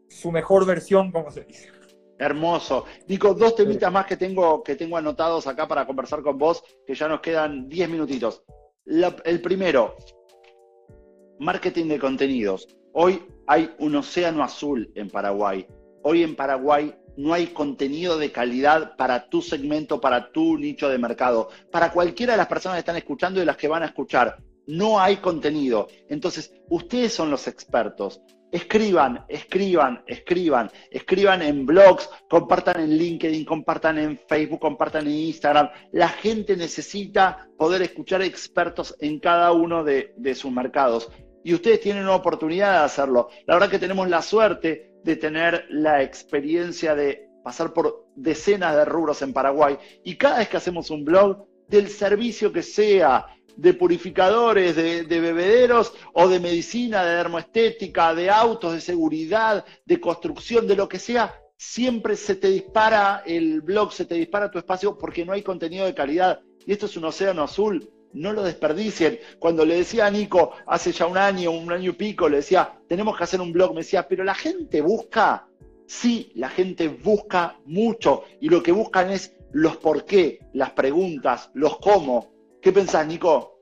[0.10, 1.70] su mejor versión, como se dice.
[2.18, 2.86] Hermoso.
[3.08, 6.96] Nico, dos temitas más que tengo, que tengo anotados acá para conversar con vos, que
[6.96, 8.44] ya nos quedan 10 minutitos.
[8.86, 9.96] el primero,
[11.40, 12.68] marketing de contenidos.
[12.94, 15.68] Hoy hay un océano azul en Paraguay.
[16.04, 20.98] Hoy en Paraguay no hay contenido de calidad para tu segmento, para tu nicho de
[20.98, 24.38] mercado, para cualquiera de las personas que están escuchando y las que van a escuchar.
[24.68, 25.88] No hay contenido.
[26.10, 28.22] Entonces, ustedes son los expertos.
[28.56, 35.70] Escriban, escriban, escriban, escriban en blogs, compartan en LinkedIn, compartan en Facebook, compartan en Instagram.
[35.92, 41.12] La gente necesita poder escuchar expertos en cada uno de, sus mercados.
[41.44, 43.28] Y ustedes tienen una oportunidad de hacerlo.
[43.46, 48.86] La verdad que tenemos la suerte de tener la experiencia de pasar por decenas de
[48.86, 49.78] rubros en Paraguay.
[50.06, 53.26] Y cada vez que hacemos un blog, del servicio que sea,
[53.58, 60.68] de purificadores, de, bebederos o de medicina, de dermoestética, de autos, de seguridad, de construcción,
[60.68, 64.98] de lo que sea, siempre se te dispara el blog, se te dispara tu espacio
[64.98, 66.42] porque no hay contenido de calidad.
[66.66, 69.20] Y esto es un océano azul, no lo desperdicien.
[69.40, 72.80] Cuando le decía a Nico hace ya un año, un año y pico, le decía,
[72.88, 75.48] tenemos que hacer un blog, me decía, pero la gente busca,
[75.86, 81.50] sí, la gente busca mucho y lo que buscan es los por qué, las preguntas,
[81.54, 82.35] los cómo,
[82.66, 83.60] ¿Qué pensás, Nico?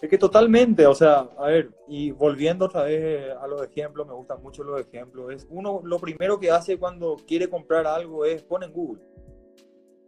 [0.00, 4.12] Es que totalmente, o sea, a ver, y volviendo otra vez a los ejemplos, me
[4.12, 8.42] gustan mucho los ejemplos, es uno, lo primero que hace cuando quiere comprar algo es
[8.42, 9.04] pone en Google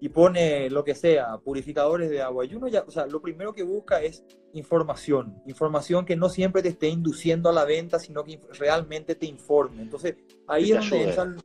[0.00, 2.44] y pone lo que sea, purificadores de agua.
[2.44, 4.24] Y uno ya, o sea, lo primero que busca es
[4.54, 9.26] información, información que no siempre te esté induciendo a la venta, sino que realmente te
[9.26, 9.82] informe.
[9.82, 10.16] Entonces,
[10.48, 11.36] ahí es donde entran,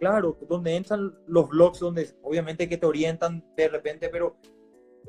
[0.00, 4.38] claro, donde entran los blogs, donde obviamente que te orientan de repente, pero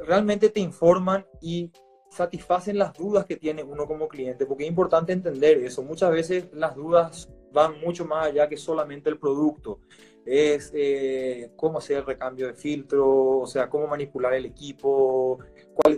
[0.05, 1.71] realmente te informan y
[2.09, 5.83] satisfacen las dudas que tiene uno como cliente, porque es importante entender eso.
[5.83, 9.79] Muchas veces las dudas van mucho más allá que solamente el producto.
[10.25, 15.39] Es eh, cómo hacer el recambio de filtro, o sea, cómo manipular el equipo,
[15.73, 15.97] cuál,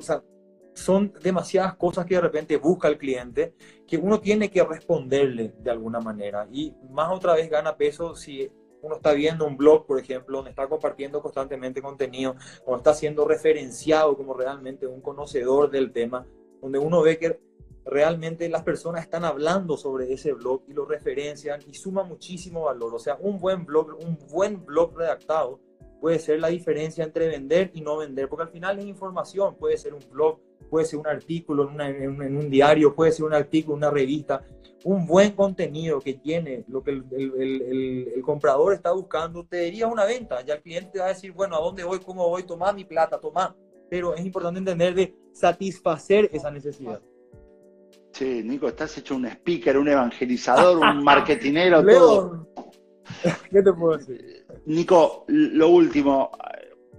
[0.73, 3.53] son demasiadas cosas que de repente busca el cliente
[3.87, 6.47] que uno tiene que responderle de alguna manera.
[6.51, 8.49] Y más otra vez gana peso si
[8.81, 13.27] uno está viendo un blog, por ejemplo, donde está compartiendo constantemente contenido, o está siendo
[13.27, 16.25] referenciado como realmente un conocedor del tema,
[16.61, 17.39] donde uno ve que
[17.85, 22.93] realmente las personas están hablando sobre ese blog y lo referencian y suma muchísimo valor.
[22.93, 25.59] O sea, un buen blog, un buen blog redactado
[25.99, 29.77] puede ser la diferencia entre vender y no vender, porque al final es información, puede
[29.77, 33.83] ser un blog, puede ser un artículo en, un diario, puede ser un artículo en
[33.83, 34.43] una revista,
[34.83, 40.41] un buen contenido que tiene lo que el, comprador está buscando, te diría una venta,
[40.41, 41.99] ya el cliente va a decir, bueno, ¿a dónde voy?
[41.99, 42.43] ¿Cómo voy?
[42.43, 43.55] Toma mi plata, toma.
[43.89, 47.01] Pero es importante entender de satisfacer esa necesidad.
[48.11, 52.47] Sí, Nico, estás hecho un speaker, un evangelizador, un marketinero, todo.
[53.51, 54.45] ¿Qué te puedo decir?
[54.65, 56.31] Nico, lo último,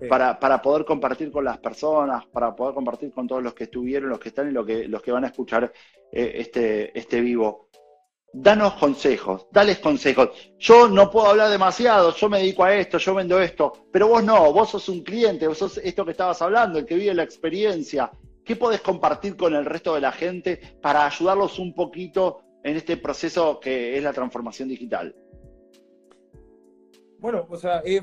[0.09, 4.19] para, poder compartir con las personas, para poder compartir con todos los que estuvieron, los
[4.19, 5.73] que están y los que, los que van a escuchar
[6.11, 7.69] eh, este, este vivo.
[8.35, 10.31] Danos consejos, dales consejos.
[10.59, 14.25] Yo no puedo hablar demasiado, yo me dedico a esto, yo vendo esto, pero vos
[14.25, 17.25] no, vos sos un cliente, vos sos esto que estabas hablando, el que vive la
[17.25, 18.11] experiencia.
[18.45, 22.97] ¿Qué podés compartir con el resto de la gente para ayudarlos un poquito en este
[22.97, 25.15] proceso que es la transformación digital?
[27.23, 28.03] Bueno, o sea, eh,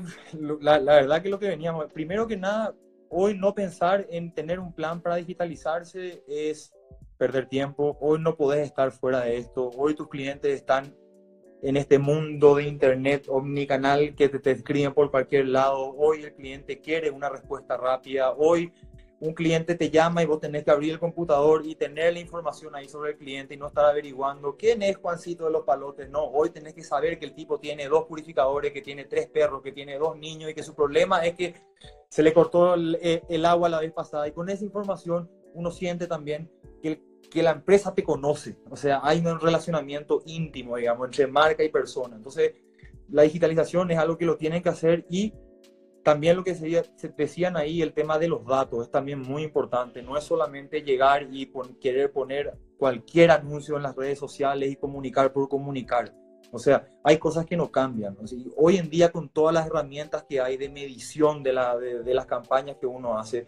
[0.62, 2.74] la, verdad que lo que veníamos, primero que nada,
[3.10, 6.72] hoy no pensar en tener un plan para digitalizarse es
[7.18, 7.98] perder tiempo.
[8.00, 9.68] Hoy no podés estar fuera de esto.
[9.76, 10.96] Hoy tus clientes están
[11.60, 15.94] en este mundo de internet omnicanal que te, te escriben por cualquier lado.
[15.98, 18.32] Hoy el cliente quiere una respuesta rápida.
[18.32, 18.72] Hoy
[19.20, 22.74] un cliente te llama y vos tenés que abrir el computador y tener la información
[22.74, 26.08] ahí sobre el cliente y no estar averiguando quién es Juancito de los Palotes.
[26.08, 29.60] No, hoy tenés que saber que el tipo tiene dos purificadores, que tiene tres perros,
[29.62, 31.54] que tiene dos niños y que su problema es que
[32.08, 34.26] se le cortó el, eh, agua la vez pasada.
[34.26, 36.50] Y con esa información uno siente también
[36.82, 38.56] que, que la empresa te conoce.
[38.70, 42.16] O sea, hay un relacionamiento íntimo, digamos, entre marca y persona.
[42.16, 42.54] Entonces,
[43.10, 45.34] la digitalización es algo que lo tienen que hacer y
[46.02, 46.82] también lo que se,
[47.16, 50.02] decían ahí, el tema de los datos, es también muy importante.
[50.02, 55.32] No es solamente llegar y querer poner cualquier anuncio en las redes sociales y comunicar
[55.32, 56.14] por comunicar.
[56.52, 58.16] O sea, hay cosas que no cambian.
[58.56, 62.26] hoy en día con todas las herramientas que hay de medición de, la, de, las
[62.26, 63.46] campañas que uno hace,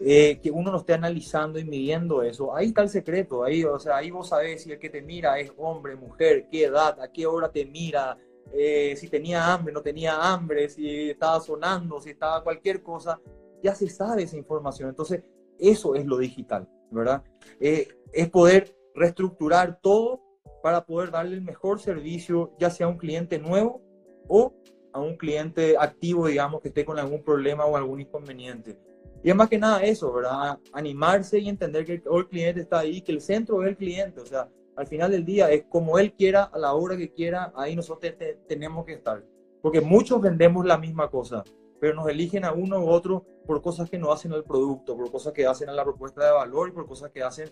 [0.00, 3.44] eh, que uno no esté analizando y midiendo eso, ahí está el secreto.
[3.44, 6.64] Ahí, o sea, ahí vos sabés si el que te mira es hombre, mujer, qué
[6.64, 8.18] edad, a qué hora te mira,
[8.52, 13.20] eh, si tenía hambre, no tenía hambre, si estaba sonando, si estaba cualquier cosa,
[13.62, 14.88] ya se sabe esa información.
[14.88, 15.22] Entonces,
[15.58, 17.22] eso es lo digital, ¿verdad?
[17.60, 20.20] Eh, es poder reestructurar todo
[20.62, 23.82] para poder darle el mejor servicio, ya sea a un cliente nuevo
[24.28, 24.54] o
[24.92, 28.78] a un cliente activo, digamos, que esté con algún problema o algún inconveniente.
[29.22, 30.58] Y es más que nada eso, ¿verdad?
[30.72, 34.26] Animarse y entender que el cliente está ahí, que el centro es el cliente, o
[34.26, 37.76] sea, al final del día es como él quiera, a la hora que quiera, ahí
[37.76, 38.14] nosotros
[38.48, 39.24] tenemos que estar.
[39.62, 41.44] Porque muchos vendemos la misma cosa,
[41.80, 45.10] pero nos eligen a uno u otro por cosas que no hacen al producto, por
[45.10, 47.50] cosas que hacen a la propuesta de valor y por cosas que hacen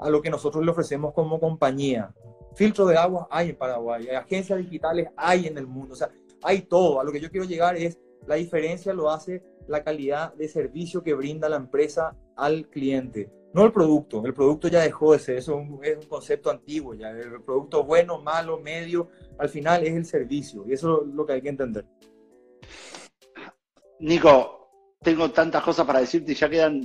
[0.00, 2.14] a lo que nosotros le ofrecemos como compañía.
[2.54, 6.10] Filtro de agua hay en Paraguay, agencias digitales hay en el mundo, o sea,
[6.42, 7.00] hay todo.
[7.00, 11.02] A lo que yo quiero llegar es, la diferencia lo hace la calidad de servicio
[11.02, 15.36] que brinda la empresa al cliente no el producto, el producto ya dejó de ser,
[15.38, 20.04] eso es un, concepto antiguo ya, el producto bueno, malo, medio, al final es el
[20.04, 21.84] servicio y eso es lo que hay que entender.
[23.98, 26.80] Nico, tengo tantas cosas para decirte y ya quedan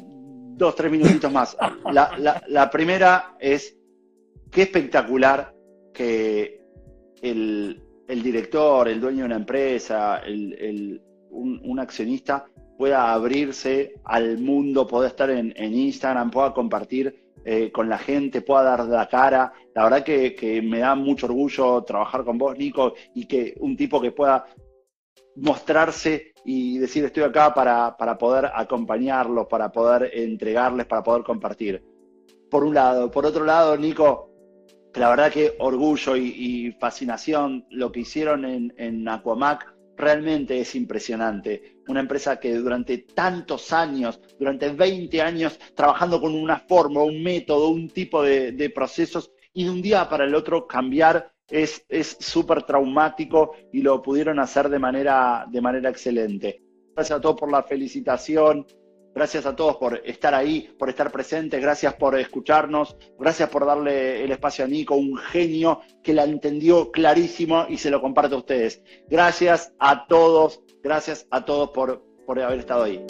[0.57, 1.55] dos, tres minutitos más.
[1.91, 3.77] La, primera es,
[4.51, 5.55] qué espectacular
[5.93, 6.61] que
[7.21, 10.21] el, director, el dueño de una empresa,
[11.29, 12.47] un accionista
[12.77, 18.63] pueda abrirse al mundo, pueda estar en, Instagram, pueda compartir eh, con la gente, pueda
[18.63, 19.53] dar la cara.
[19.73, 24.01] La verdad que, me da mucho orgullo trabajar con vos, Nico, y que un tipo
[24.01, 24.45] que pueda
[25.37, 31.83] mostrarse y decir estoy acá para, poder acompañarlos, para poder entregarles, para poder compartir.
[32.49, 33.09] Por un lado.
[33.09, 34.29] Por otro lado, Nico,
[34.93, 41.74] la verdad que orgullo y, fascinación lo que hicieron en, en Aquamac realmente es impresionante.
[41.87, 47.69] Una empresa que durante tantos años, durante 20 años, trabajando con una forma, un método,
[47.69, 51.85] un tipo de, procesos, y de un día para el otro cambiar es
[52.19, 56.61] súper traumático y lo pudieron hacer de manera, de manera excelente.
[56.95, 58.65] Gracias a todos por la felicitación,
[59.15, 64.21] Gracias a todos por estar ahí, por estar presentes, gracias por escucharnos, gracias por darle
[64.21, 68.39] el espacio a Nico, un genio que la entendió clarísimo y se lo comparte a
[68.39, 68.83] ustedes.
[69.07, 73.03] Gracias a todos, gracias a todos por, por haber estado ahí.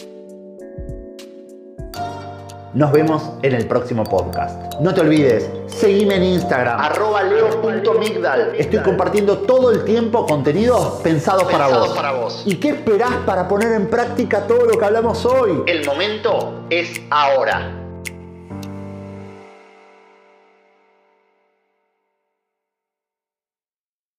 [2.74, 4.76] Nos vemos en el próximo podcast.
[4.80, 8.54] No te olvides, seguime en Instagram, arroba leo.migdal.
[8.58, 11.90] Estoy compartiendo todo el tiempo contenidos pensados, para, vos.
[11.90, 12.44] para vos.
[12.46, 15.64] ¿Y qué esperás para poner en práctica todo lo que hablamos hoy?
[15.68, 17.85] El momento es ahora.